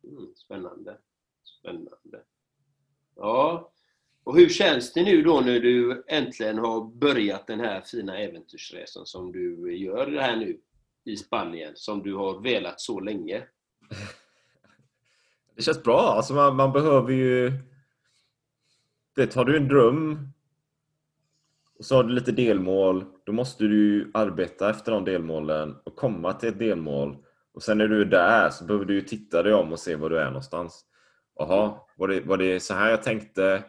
[0.03, 0.97] Mm, spännande.
[1.43, 2.21] Spännande.
[3.15, 3.71] Ja,
[4.23, 9.05] och hur känns det nu då när du äntligen har börjat den här fina äventyrsresan
[9.05, 10.59] som du gör här nu
[11.03, 13.43] i Spanien, som du har velat så länge?
[15.55, 15.99] Det känns bra.
[15.99, 17.51] Alltså man, man behöver ju...
[19.15, 20.29] Det, har du en dröm
[21.78, 23.05] och så har du lite delmål.
[23.26, 27.17] Då måste du arbeta efter de delmålen och komma till ett delmål.
[27.53, 30.09] Och sen när du är där så behöver du titta dig om och se var
[30.09, 30.86] du är någonstans.
[31.36, 33.63] Jaha, var det, var det så här jag tänkte?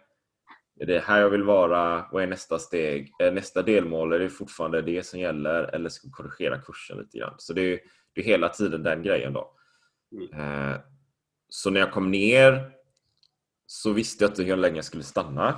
[0.80, 2.08] Är det här jag vill vara?
[2.12, 3.12] Vad är nästa steg?
[3.18, 5.62] Är nästa delmål, är det fortfarande det som gäller?
[5.62, 7.34] Eller ska vi korrigera kursen lite grann?
[7.38, 7.80] Så det är,
[8.14, 9.52] det är hela tiden den grejen då.
[10.12, 10.70] Mm.
[10.72, 10.76] Eh,
[11.48, 12.70] så när jag kom ner
[13.66, 15.54] så visste jag inte hur länge jag skulle stanna.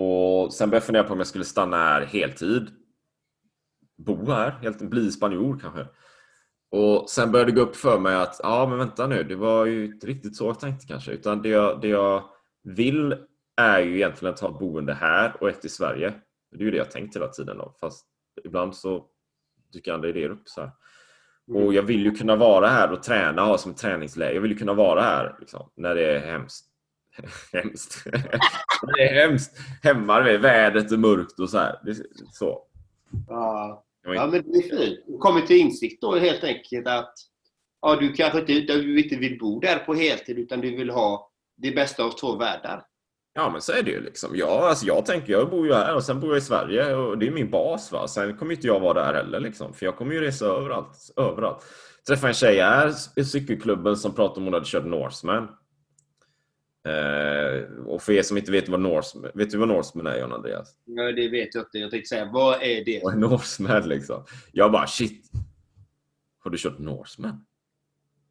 [0.00, 2.70] Och sen började jag fundera på om jag skulle stanna här heltid.
[3.96, 5.86] Bo här, helt, bli spanjor kanske.
[6.70, 9.66] Och sen började det gå upp för mig att, ja men vänta nu, det var
[9.66, 11.12] ju inte riktigt så jag tänkte kanske.
[11.12, 12.24] Utan det jag, det jag
[12.62, 13.16] vill
[13.56, 16.14] är ju egentligen att ha ett boende här och ett i Sverige.
[16.50, 17.74] Det är ju det jag tänkt hela tiden då.
[17.80, 18.06] Fast
[18.44, 19.06] ibland så
[19.72, 20.48] dyker andra idéer upp.
[20.48, 20.70] Så här.
[21.54, 24.34] Och jag vill ju kunna vara här och träna, ha som träningsläge.
[24.34, 26.66] Jag vill ju kunna vara här liksom, när det är hemskt.
[27.52, 28.04] hemskt.
[28.86, 29.56] Det är hemskt.
[29.82, 31.78] Det är vädret är mörkt och så här.
[32.32, 32.62] Så.
[33.28, 33.84] Ja.
[34.04, 34.98] Jag ja, men det är fint.
[35.06, 37.14] Du kommer till insikt då helt enkelt att
[37.82, 41.30] ja, du kanske inte, du inte vill bo där på heltid utan du vill ha
[41.56, 42.84] det bästa av två världar.
[43.34, 44.30] Ja men så är det ju liksom.
[44.34, 47.18] Ja, alltså jag tänker, jag bor ju här och sen bor jag i Sverige och
[47.18, 48.08] det är min bas va.
[48.08, 49.74] Sen kommer inte jag vara där heller liksom.
[49.74, 51.12] För jag kommer ju resa överallt.
[51.16, 51.64] överallt.
[52.08, 55.48] Träffade en tjej här i cykelklubben som pratade om hon hade kört Norseman.
[56.88, 60.32] Eh, och för er som inte vet vad Norseman, vet du vad Norseman är John
[60.32, 60.76] Andreas?
[60.84, 61.78] Ja, det vet jag inte.
[61.78, 63.00] Jag tänkte säga, vad är det?
[63.04, 64.24] Vad är Norseman liksom?
[64.52, 65.30] Jag bara shit.
[66.38, 67.44] Har du kört Norseman?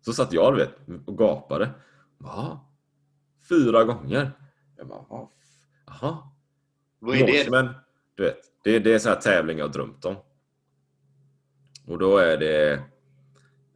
[0.01, 1.70] Så satt jag du vet och gapade.
[2.18, 2.60] Va?
[3.49, 4.32] Fyra gånger?
[4.78, 5.32] Jag bara, "Va?
[5.86, 6.18] jaha?
[6.99, 7.38] Vad är det?
[7.38, 7.74] Norseman,
[8.16, 10.16] du vet, det, det är så här tävling jag har drömt om.
[11.88, 12.84] Och då är det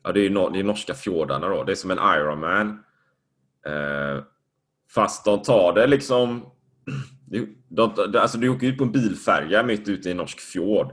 [0.04, 1.64] Ja, det är, no, det är norska fjordarna då.
[1.64, 2.84] Det är som en Ironman.
[3.66, 4.24] Eh,
[4.94, 6.46] fast de tar det liksom...
[7.34, 10.40] De, alltså, de, alltså du åker ut på en bilfärja mitt ute i en norsk
[10.40, 10.92] fjord.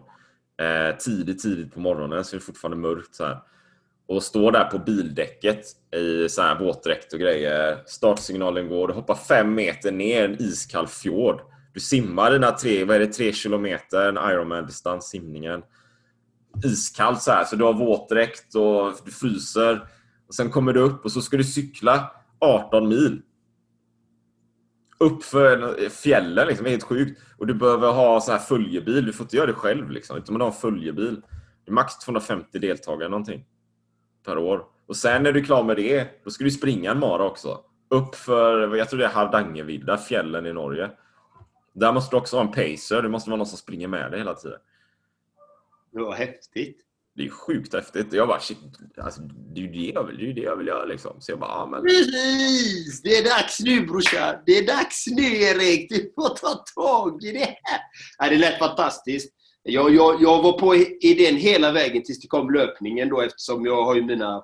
[0.60, 3.38] Eh, tidigt, tidigt på morgonen så är det fortfarande mörkt så här.
[4.08, 5.60] och står där på bildäcket
[5.96, 7.82] i så här våtdräkt och grejer.
[7.86, 11.40] Startsignalen går, du hoppar fem meter ner en iskall fjord.
[11.74, 15.62] Du simmar dina tre, vad är det, tre kilometer, en Ironman-distans, simningen.
[16.64, 19.88] Iskallt så här, så du har våtdräkt och du fryser.
[20.28, 23.22] Och sen kommer du upp och så ska du cykla 18 mil.
[24.98, 27.20] Upp för eh, fjällen, liksom, helt sjukt.
[27.36, 30.16] Och du behöver ha så här följebil, du får inte göra det själv liksom.
[30.16, 31.20] Utan man har en följebil.
[31.64, 33.44] Det är max 250 deltagare någonting.
[34.24, 34.64] Per år.
[34.86, 37.60] Och sen när du är klar med det, då ska du springa en mara också.
[37.90, 40.90] Upp för, jag tror det är Hardangervidda, fjällen i Norge.
[41.74, 44.20] Där måste du också ha en pacer, det måste vara någon som springer med dig
[44.20, 44.58] hela tiden.
[45.92, 46.87] Det var häftigt.
[47.18, 48.12] Det är sjukt häftigt.
[48.12, 48.58] Jag bara shit,
[49.02, 51.20] alltså, det är ju det jag vill, det är ju det jag vill göra liksom.
[51.20, 51.82] Så jag bara, ja, men...
[51.82, 53.02] Precis!
[53.02, 54.34] Det är dags nu brorsan.
[54.46, 55.90] Det är dags nu Erik.
[55.90, 57.80] Du får ta tag i det här.
[58.18, 59.34] Ja, det lät fantastiskt.
[59.62, 63.84] Jag, jag, jag var på idén hela vägen tills det kom löpningen då eftersom jag
[63.84, 64.42] har ju mina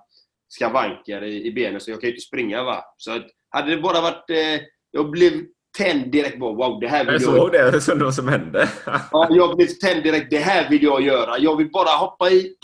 [0.48, 2.84] skavanker i, i benen så jag kan ju inte springa va.
[2.96, 4.30] Så att, hade det bara varit...
[4.30, 4.60] Eh,
[4.90, 5.32] jag blev
[5.78, 7.36] tänd direkt på wow, det här vill Jag jag...
[7.36, 8.68] såg det, som det som hände.
[9.10, 10.30] Ja, jag blev tänd direkt.
[10.30, 11.38] Det här vill jag göra.
[11.38, 12.54] Jag vill bara hoppa i...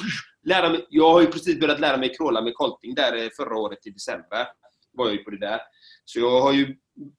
[0.47, 0.87] Lära mig.
[0.89, 3.91] Jag har ju precis börjat lära mig crawla med kolting där eh, förra året i
[3.91, 4.47] december.
[4.93, 5.61] Var jag ju på det där.
[6.05, 6.77] Så jag har ju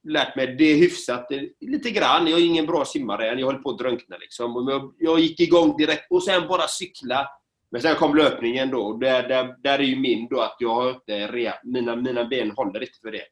[0.08, 2.26] lärt mig det hyfsat eh, lite grann.
[2.26, 3.38] Jag är ingen bra simmare än.
[3.38, 4.68] Jag håller på att drunkna liksom.
[4.70, 7.28] Jag, jag gick igång direkt och sen bara cykla.
[7.70, 8.92] Men sen kom löpningen då.
[8.92, 12.50] Där, där, där är ju min då att jag har inte rea, mina, mina ben
[12.50, 13.22] håller inte för det.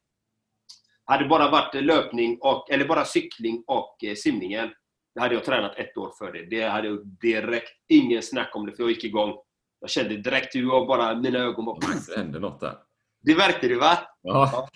[1.10, 4.70] Hade bara varit löpning och, eller bara cykling och eh, simningen,
[5.14, 6.56] då hade jag tränat ett år för det.
[6.56, 9.34] Det hade jag direkt, ingen snack om det, för jag gick igång.
[9.80, 11.78] Jag kände direkt hur jag bara, mina ögon bara...
[12.06, 12.74] Det hände något där.
[13.22, 13.98] Det verkade det va?
[14.22, 14.68] Ja.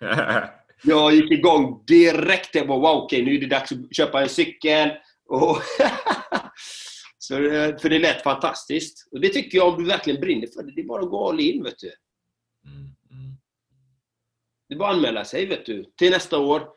[0.84, 2.54] Jag gick igång direkt.
[2.54, 4.90] Jag bara, wow, okej, nu är det dags att köpa en cykel.
[5.28, 5.58] Och
[7.18, 9.08] så, eh, för det lät fantastiskt.
[9.12, 10.72] Och det tycker jag om du verkligen brinner för det.
[10.74, 11.92] Det är bara att gå all in, vet du.
[14.72, 15.84] Det är bara att anmäla sig, vet du.
[15.98, 16.68] Till nästa år.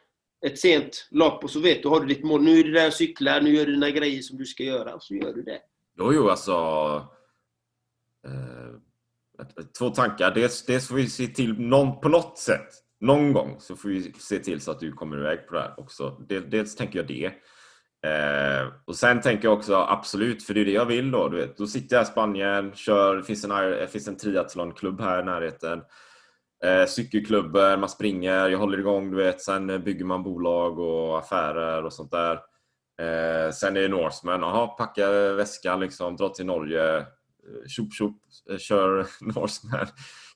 [0.45, 2.43] Ett sent lopp och så vet du, har du ditt mål.
[2.43, 4.95] Nu är du där och cyklar, nu gör du dina grejer som du ska göra.
[4.95, 5.59] Och så gör du det.
[5.97, 6.51] Jo, jo, alltså...
[8.27, 9.45] Eh,
[9.79, 10.31] två tankar.
[10.31, 12.67] Dels, dels får vi se till någon, på något sätt,
[12.99, 15.79] någon gång, så får vi se till så att du kommer iväg på det här
[15.79, 16.25] också.
[16.29, 17.25] Dels, dels tänker jag det.
[18.09, 21.29] Eh, och sen tänker jag också absolut, för det är det jag vill då.
[21.29, 21.57] Du vet.
[21.57, 25.81] Då sitter jag i Spanien, kör, finns en, det finns en triathlonklubb här i närheten.
[26.63, 29.41] Eh, cykelklubbar, man springer, jag håller igång, du vet.
[29.41, 32.39] Sen bygger man bolag och affärer och sånt där.
[33.01, 37.03] Eh, sen är det Norseman, jaha, packa väskan liksom, dra till Norge, eh,
[37.67, 38.17] tjopp tjopp,
[38.51, 39.87] eh, kör Norseman.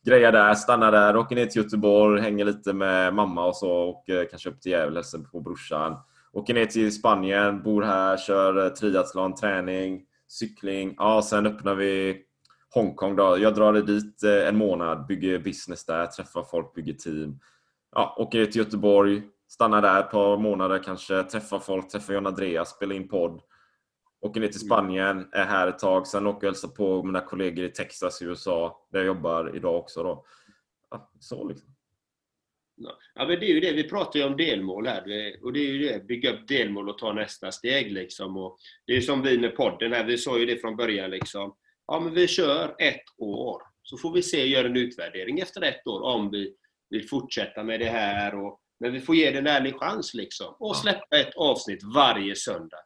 [0.03, 4.09] Grejer där, stannar där, åker ner till Göteborg, hänger lite med mamma och så och
[4.09, 5.97] eh, kanske upp till Gävle, hälsar på brorsan.
[6.31, 10.95] Åker ner till Spanien, bor här, kör eh, triathlon, träning, cykling.
[10.97, 12.21] Ja, sen öppnar vi
[12.73, 13.37] Hongkong då.
[13.39, 17.39] Jag drar dit eh, en månad, bygger business där, träffar folk, bygger team.
[17.95, 22.69] Ja, åker till Göteborg, stannar där ett par månader kanske, träffar folk, träffar John Andreas,
[22.69, 23.41] spelar in podd.
[24.21, 27.21] Åker ner till Spanien, är här ett tag, sen åker jag och hälsar på mina
[27.21, 30.25] kollegor i Texas i USA, där jag jobbar idag också då.
[30.91, 31.69] Ja, så liksom.
[33.15, 35.01] Ja, men det är ju det, vi pratar ju om delmål här.
[35.43, 38.37] Och det är ju det, bygga upp delmål och ta nästa steg liksom.
[38.37, 41.55] Och det är som vi med podden här, vi sa ju det från början liksom.
[41.91, 43.61] Ja, men vi kör ett år.
[43.83, 46.55] Så får vi se, göra en utvärdering efter ett år om vi
[46.89, 48.35] vill fortsätta med det här.
[48.45, 50.55] Och, men vi får ge det en ärlig chans liksom.
[50.59, 52.77] Och släppa ett avsnitt varje söndag.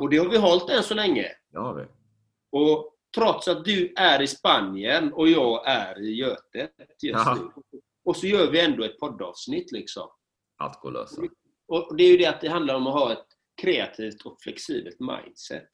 [0.00, 1.32] Och det har vi hållit än så länge.
[1.52, 1.84] Det har vi.
[2.52, 7.34] Och trots att du är i Spanien och jag är i Götet just Ja.
[7.34, 7.80] nu.
[8.04, 10.08] Och så gör vi ändå ett poddavsnitt liksom.
[10.56, 11.22] Att lösa.
[11.68, 13.26] Och det är ju det att det handlar om att ha ett
[13.62, 15.68] kreativt och flexibelt mindset.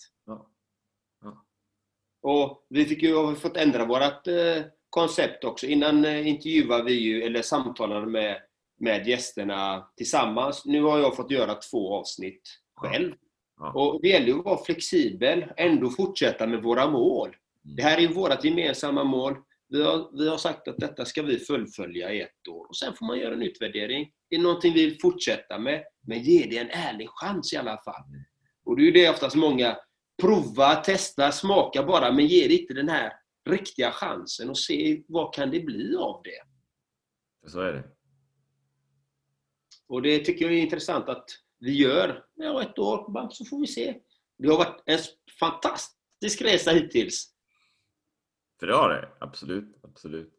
[2.26, 2.32] Ja.
[2.32, 2.46] Ja.
[2.46, 5.66] Och vi fick ju, har fått ändra vårt eh, koncept också.
[5.66, 8.36] Innan eh, intervjuade vi ju, eller samtalade med,
[8.80, 10.64] med gästerna tillsammans.
[10.64, 12.42] Nu har jag fått göra två avsnitt
[12.76, 13.12] själv.
[13.58, 13.72] Ja.
[13.72, 17.28] Och det gäller ju att vara flexibel, ändå fortsätta med våra mål.
[17.28, 17.76] Mm.
[17.76, 19.36] Det här är ju vårt gemensamma mål.
[19.68, 22.66] Vi har, vi har sagt att detta ska vi fullfölja i ett år.
[22.68, 24.10] Och Sen får man göra en utvärdering.
[24.30, 27.78] Det är någonting vi vill fortsätta med, men ge det en ärlig chans i alla
[27.84, 28.02] fall.
[28.64, 29.76] Och det är ju det oftast många
[30.22, 33.12] prova, testa, smaka bara, men ge det inte den här
[33.48, 36.42] riktiga chansen och se vad kan det bli av det.
[37.50, 37.84] Så är det.
[39.88, 41.24] Och det tycker jag är intressant att
[41.58, 42.24] vi gör.
[42.34, 44.00] Ja, ett år, så får vi se.
[44.38, 44.98] Det har varit en
[45.40, 47.32] fantastisk resa hittills.
[48.60, 49.08] För det har det.
[49.20, 49.80] Absolut.
[49.82, 50.32] Absolut.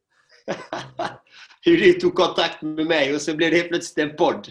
[1.61, 4.47] Hur du tog kontakt med mig och så blev det helt plötsligt en podd.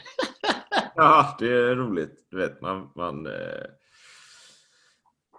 [0.94, 2.26] Ja, det är roligt.
[2.30, 3.64] Du vet, man, man, eh,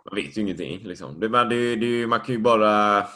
[0.10, 0.88] man vet ju ingenting.
[0.88, 1.20] Liksom.
[1.20, 3.08] Det, man, det, det, man kan ju bara...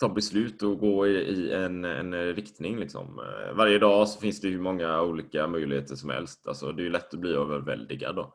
[0.00, 2.78] ta beslut och gå i, i en, en riktning.
[2.78, 3.18] Liksom.
[3.18, 6.46] Eh, varje dag så finns det hur många olika möjligheter som helst.
[6.46, 8.34] Alltså, det är ju lätt att bli överväldigad då.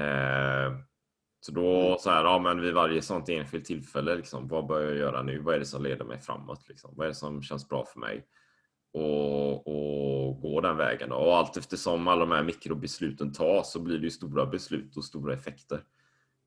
[0.00, 0.72] Eh,
[1.40, 4.96] så då så här, ja, men vid varje sånt enskilt tillfälle, liksom, vad bör jag
[4.96, 5.38] göra nu?
[5.38, 6.68] Vad är det som leder mig framåt?
[6.68, 6.90] Liksom?
[6.96, 8.26] Vad är det som känns bra för mig?
[8.92, 11.08] Och, och gå den vägen.
[11.08, 11.16] Då.
[11.16, 15.04] Och allt eftersom alla de här mikrobesluten tas så blir det ju stora beslut och
[15.04, 15.80] stora effekter.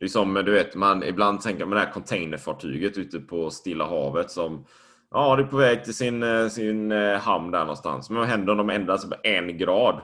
[0.06, 3.86] Det är som du vet, man ibland tänker med det här containerfartyget ute på Stilla
[3.86, 4.66] havet som
[5.12, 8.10] ja, det är på väg till sin, eh, sin eh, hamn där någonstans.
[8.10, 10.01] Men vad händer om de ändrar sig på en grad?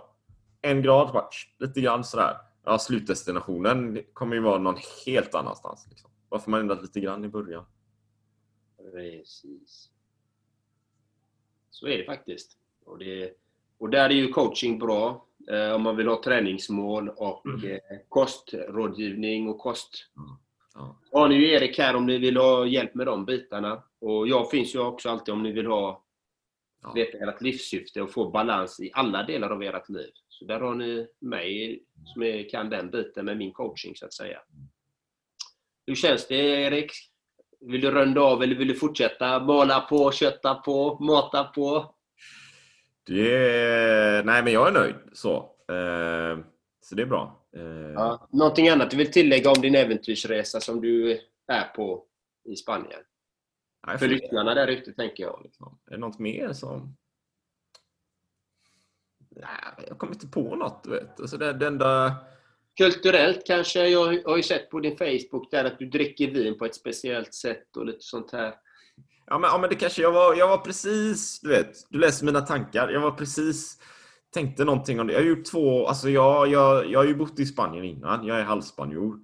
[0.61, 1.29] En grad, bara,
[1.59, 2.37] lite grann sådär.
[2.63, 5.87] Ja, slutdestinationen kommer ju vara någon helt annanstans.
[5.89, 6.09] Liksom.
[6.29, 7.65] Varför man ändrat lite grann i början?
[8.93, 9.89] Precis.
[11.69, 12.57] Så är det faktiskt.
[12.85, 13.33] Och, det,
[13.77, 15.25] och där är ju coaching bra.
[15.51, 17.71] Eh, om man vill ha träningsmål och Mm.
[17.71, 17.79] eh,
[18.09, 19.89] kostrådgivning och kost.
[20.73, 20.99] Ja.
[21.11, 23.83] Ja, nu är Erik här om ni vill ha hjälp med de bitarna.
[24.01, 26.03] Och jag finns ju också alltid om ni vill ha
[26.83, 26.91] Ja.
[26.95, 30.11] veta ert livssyfte och få balans i alla delar av ert liv.
[30.29, 34.13] Så där har ni mig som är, kan den biten med min coaching så att
[34.13, 34.39] säga.
[35.87, 36.91] Hur känns det Erik?
[37.59, 41.95] Vill du runda av eller vill du fortsätta mala på, kötta på, mata på?
[43.05, 44.23] Det är...
[44.23, 44.95] Nej, men jag är nöjd.
[45.13, 45.35] Så,
[45.69, 46.39] eh,
[46.81, 47.45] så det är bra.
[47.55, 47.61] Eh,
[47.95, 48.27] Ja.
[48.31, 52.05] Någonting annat du vill tillägga om din äventyrsresa som du är på
[52.43, 53.01] i Spanien?
[53.87, 55.41] nej, För lyssnarna där ute tänker jag.
[55.43, 55.79] liksom.
[55.87, 56.97] Är det något mer som...
[59.29, 60.83] Nej, jag kommer inte på något.
[60.83, 61.19] Du vet.
[61.19, 62.15] Alltså det, det enda...
[62.77, 63.87] Kulturellt kanske?
[63.87, 67.33] Jag har ju sett på din Facebook där att du dricker vin på ett speciellt
[67.33, 68.55] sätt och lite sånt här.
[69.31, 72.25] Ja men, ja, men det kanske jag var, jag var precis, du vet, du läser
[72.25, 72.89] mina tankar.
[72.89, 73.77] Jag var precis,
[74.33, 75.13] tänkte någonting om det.
[75.13, 78.25] Jag har gjort två, alltså jag, jag, jag har ju bott i Spanien innan.
[78.25, 79.19] Jag är halvspanjor.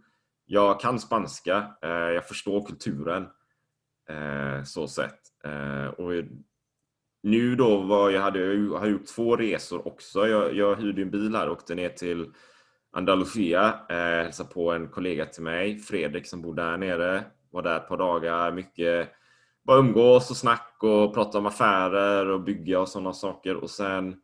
[0.45, 1.67] Jag kan spanska.
[1.81, 3.27] Eh, jag förstår kulturen.
[4.09, 5.19] Eh, så sett.
[5.43, 6.11] Eh, och
[7.23, 10.27] nu då var jag hade, jag har gjort två resor också.
[10.27, 12.33] Jag, jag hyrde en bil här och åkte ner till
[12.91, 13.79] Andalusia.
[13.89, 17.23] Eh, hälsade på en kollega till mig, Fredrik, som bor där nere.
[17.51, 18.51] Var där ett par dagar.
[18.51, 19.13] Mycket
[19.67, 23.55] bara umgås och snack och prata om affärer och bygga och sådana saker.
[23.55, 24.15] Och sen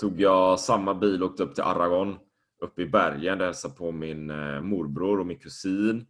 [0.00, 2.16] tog jag samma bil och åkte upp till Aragon,
[2.62, 6.06] uppe i bergen, där jag hälsade på min eh, morbror och min kusin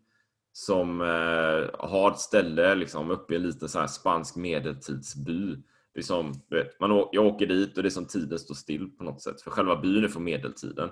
[0.53, 5.57] som eh, har ett ställe liksom, uppe i en liten så här spansk medeltidsby.
[5.95, 8.55] Det är som, du vet, man, jag åker dit och det är som tiden står
[8.55, 9.43] still på något sätt.
[9.43, 10.91] För själva byn är från medeltiden.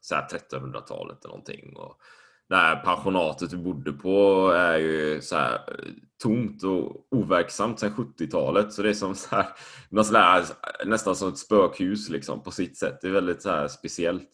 [0.00, 1.76] Så här 1300-talet eller någonting.
[1.76, 2.00] Och
[2.48, 5.92] det här pensionatet vi bodde på är ju så här eh,
[6.22, 8.72] tomt och overksamt sedan 70-talet.
[8.72, 9.46] Så det är som så här,
[10.84, 12.98] nästan som ett spökhus liksom, på sitt sätt.
[13.02, 14.28] Det är väldigt så här speciellt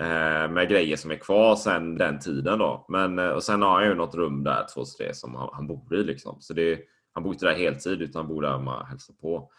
[0.00, 2.58] eh, med grejer som är kvar sedan den tiden.
[2.58, 2.86] Då.
[2.88, 5.66] Men, eh, och sen har han ju något rum där, två, tre, som han, han
[5.66, 6.04] bor i.
[6.04, 6.36] Liksom.
[6.40, 6.80] Så det,
[7.12, 9.50] han bor inte där heltid utan han bor där man hälsar på.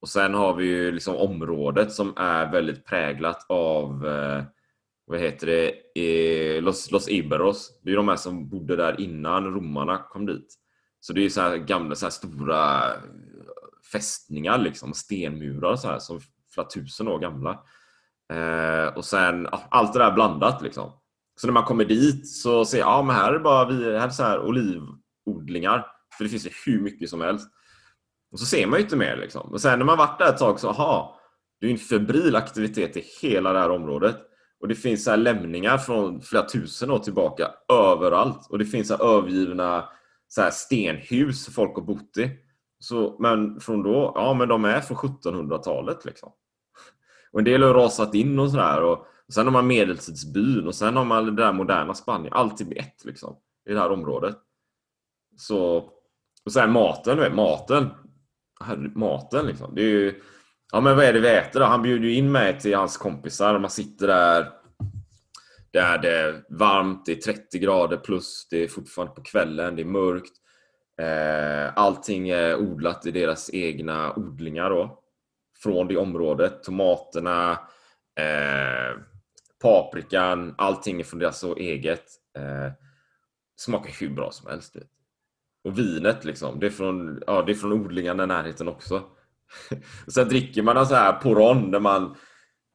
[0.00, 4.42] Och sen har vi ju liksom området som är väldigt präglat av eh,
[5.10, 7.80] vad heter det, eh, Los, Los Iberos.
[7.82, 10.54] Det är de här som bodde där innan romarna kom dit.
[11.00, 13.00] Så det är så här gamla så här stora eh,
[13.92, 16.20] fästningar liksom, stenmurar så här, som
[16.54, 17.50] flera tusen år gamla.
[18.32, 20.92] Eh, och sen allt det där blandat liksom.
[21.40, 23.84] Så när man kommer dit så ser jag, ja men här är det bara vi,
[23.84, 25.86] här är så här olivodlingar.
[26.16, 27.50] För det finns ju hur mycket som helst.
[28.32, 29.52] Och så ser man ju inte mer liksom.
[29.52, 31.20] Och sen när man varit där ett tag så, aha,
[31.60, 34.26] det är ju en febril aktivitet i hela det här området.
[34.60, 38.46] Och det finns så här lämningar från flera tusen år tillbaka överallt.
[38.50, 39.88] Och det finns så här övergivna
[40.28, 42.30] så här stenhus folk har bott i.
[42.78, 46.32] Så, men från då, ja men de är från 1700-talet liksom.
[47.32, 48.82] Och en del har rasat in och sådär.
[48.82, 52.32] Och, och sen har man medeltidsbyn och sen har man det där moderna Spanien.
[52.32, 53.36] Allt i ett liksom.
[53.68, 54.36] I det här området.
[55.36, 55.76] Så,
[56.44, 57.88] och sen maten, du vet, maten.
[58.60, 59.74] Herre, maten liksom.
[59.74, 60.22] Det är ju,
[60.72, 61.66] ja men vad är det vi äter då?
[61.66, 63.58] Han bjuder ju in mig till hans kompisar.
[63.58, 64.52] Man sitter där.
[65.72, 69.82] Där det är varmt, det är 30 grader plus, det är fortfarande på kvällen, det
[69.82, 70.32] är mörkt.
[71.00, 75.02] Eh, allting är odlat i deras egna odlingar då.
[75.62, 76.62] Från det området.
[76.62, 77.50] Tomaterna,
[78.20, 79.00] eh,
[79.62, 82.04] paprikan, allting är från deras eget.
[82.36, 82.72] Eh,
[83.56, 84.76] smakar hur bra som helst.
[85.64, 89.02] Och vinet liksom, det är från, ja, det är från odlingarna i närheten också.
[90.14, 92.16] Sen dricker man en sån här poron där man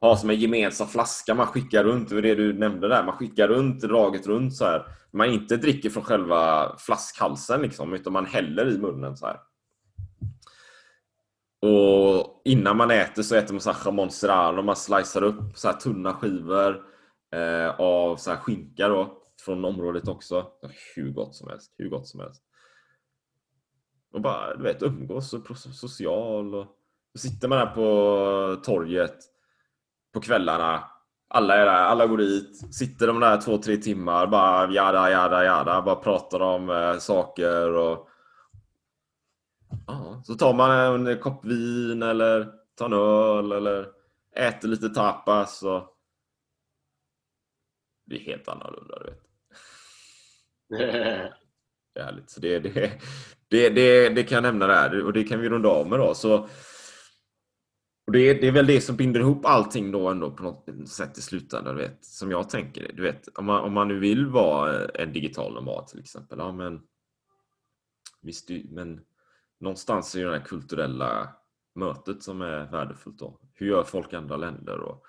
[0.02, 2.10] har som en gemensam flaska man skickar runt.
[2.10, 3.04] Det var det du nämnde där.
[3.04, 4.88] Man skickar runt, draget runt så här.
[5.14, 9.40] Man inte dricker från själva flaskhalsen liksom, utan man häller i munnen så här.
[11.62, 14.62] Och innan man äter så äter man så här jamon serrano.
[14.62, 16.82] Man slicear upp så här tunna skivor
[17.36, 20.48] eh, av så här skinka då, från området också.
[20.96, 21.74] Hur gott som helst.
[21.78, 22.42] Hur gott som helst
[24.16, 26.56] och bara du vet, umgås och social.
[26.56, 26.68] Och,
[27.16, 29.18] så sitter man där på torget
[30.14, 30.84] på kvällarna.
[31.28, 32.76] Alla är där, alla går dit.
[32.76, 34.28] Sitter de där två, tre timmar.
[34.28, 35.82] Bara jada, jada, jada.
[35.82, 37.74] Bara pratar om eh, saker.
[37.74, 38.10] och
[39.88, 43.88] ja, Så tar man en kopp vin eller tar en öl eller
[44.36, 45.64] äter lite tapas.
[45.64, 45.98] Och...
[48.06, 49.22] Det är helt annorlunda, du vet.
[51.96, 52.30] Det är härligt.
[52.30, 52.92] Så det, det,
[53.48, 56.14] det, det, det kan jag nämna där och det kan vi runda av med då.
[56.14, 56.34] Så,
[58.08, 60.90] och det, är, det är väl det som binder ihop allting då ändå på något
[60.90, 62.92] sätt i slutändan, du vet, som jag tänker det.
[62.94, 66.52] Du vet, om man, om man nu vill vara en digital nomad till exempel, ja
[66.52, 66.82] men
[68.22, 69.02] visst, du- men
[69.60, 71.30] någonstans är ju det här kulturella
[71.76, 73.40] mötet som är värdefullt då.
[73.54, 74.80] Hur gör folk i andra länder?
[74.80, 75.06] Och,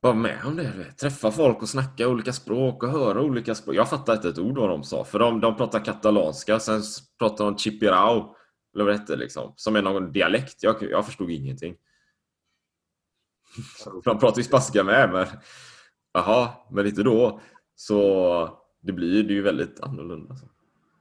[0.00, 0.72] vara med om det.
[0.76, 0.92] du.
[0.92, 3.76] Träffa folk och snacka olika språk och höra olika språk.
[3.76, 5.04] Jag fattar inte ett ord vad de sa.
[5.04, 6.82] För de, de pratar katalanska, sen
[7.18, 8.36] pratar de chipirao.
[8.74, 9.52] Eller vad det hette liksom.
[9.56, 10.62] Som är någon dialekt.
[10.62, 11.76] Jag, jag förstod ingenting.
[14.04, 15.26] de pratar ju spanska med, men...
[16.12, 17.40] Jaha, men inte då.
[17.74, 20.36] Så det blir det ju väldigt annorlunda.
[20.36, 20.46] Så.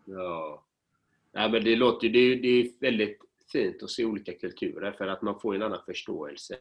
[0.06, 0.66] Ja.
[1.32, 3.20] ja men det låter det är, det är väldigt
[3.52, 6.56] fint att se olika kulturer för att man får en annan förståelse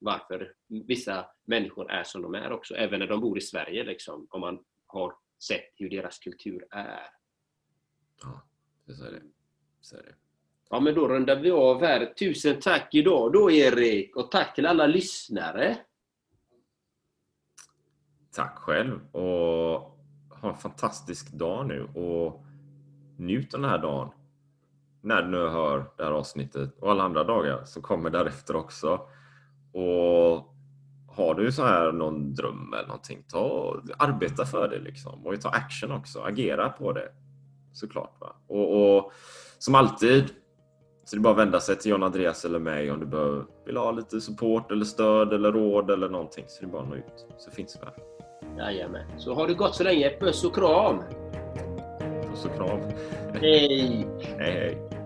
[0.00, 4.26] varför vissa människor är som de är också, även när de bor i Sverige liksom,
[4.30, 7.10] om man har sett hur deras kultur är.
[8.22, 8.42] Ja,
[8.94, 9.22] så är det.
[9.80, 10.14] Så är det.
[10.70, 12.14] Ja, men då rundar vi av här.
[12.14, 15.78] Tusen tack idag då Erik och tack till alla lyssnare.
[18.32, 19.96] Tack själv och
[20.40, 22.44] ha en fantastisk dag nu och
[23.18, 24.10] njut av den här dagen.
[25.00, 29.08] När du nu hör det här avsnittet och alla andra dagar som kommer därefter också.
[29.76, 30.54] Och
[31.16, 35.48] har du så här någon dröm eller någonting, ta arbeta för det liksom och ta
[35.48, 37.08] action också, agera på det.
[37.72, 38.16] Såklart.
[38.20, 38.36] Va?
[38.48, 39.12] Och, och
[39.58, 40.30] som alltid
[41.04, 43.44] så det är bara att vända sig till John Andreas eller mig om du behöver,
[43.66, 46.44] vill ha lite support eller stöd eller råd eller någonting.
[46.48, 47.26] Så det är bara att nå ut.
[47.38, 47.94] Så finns vi här.
[48.58, 49.06] Jajamän.
[49.18, 50.18] Så har det gått så länge.
[50.20, 51.02] Puss och kram!
[52.30, 52.80] Puss och kram.
[53.40, 54.06] Hej!
[54.38, 55.05] Hej hej.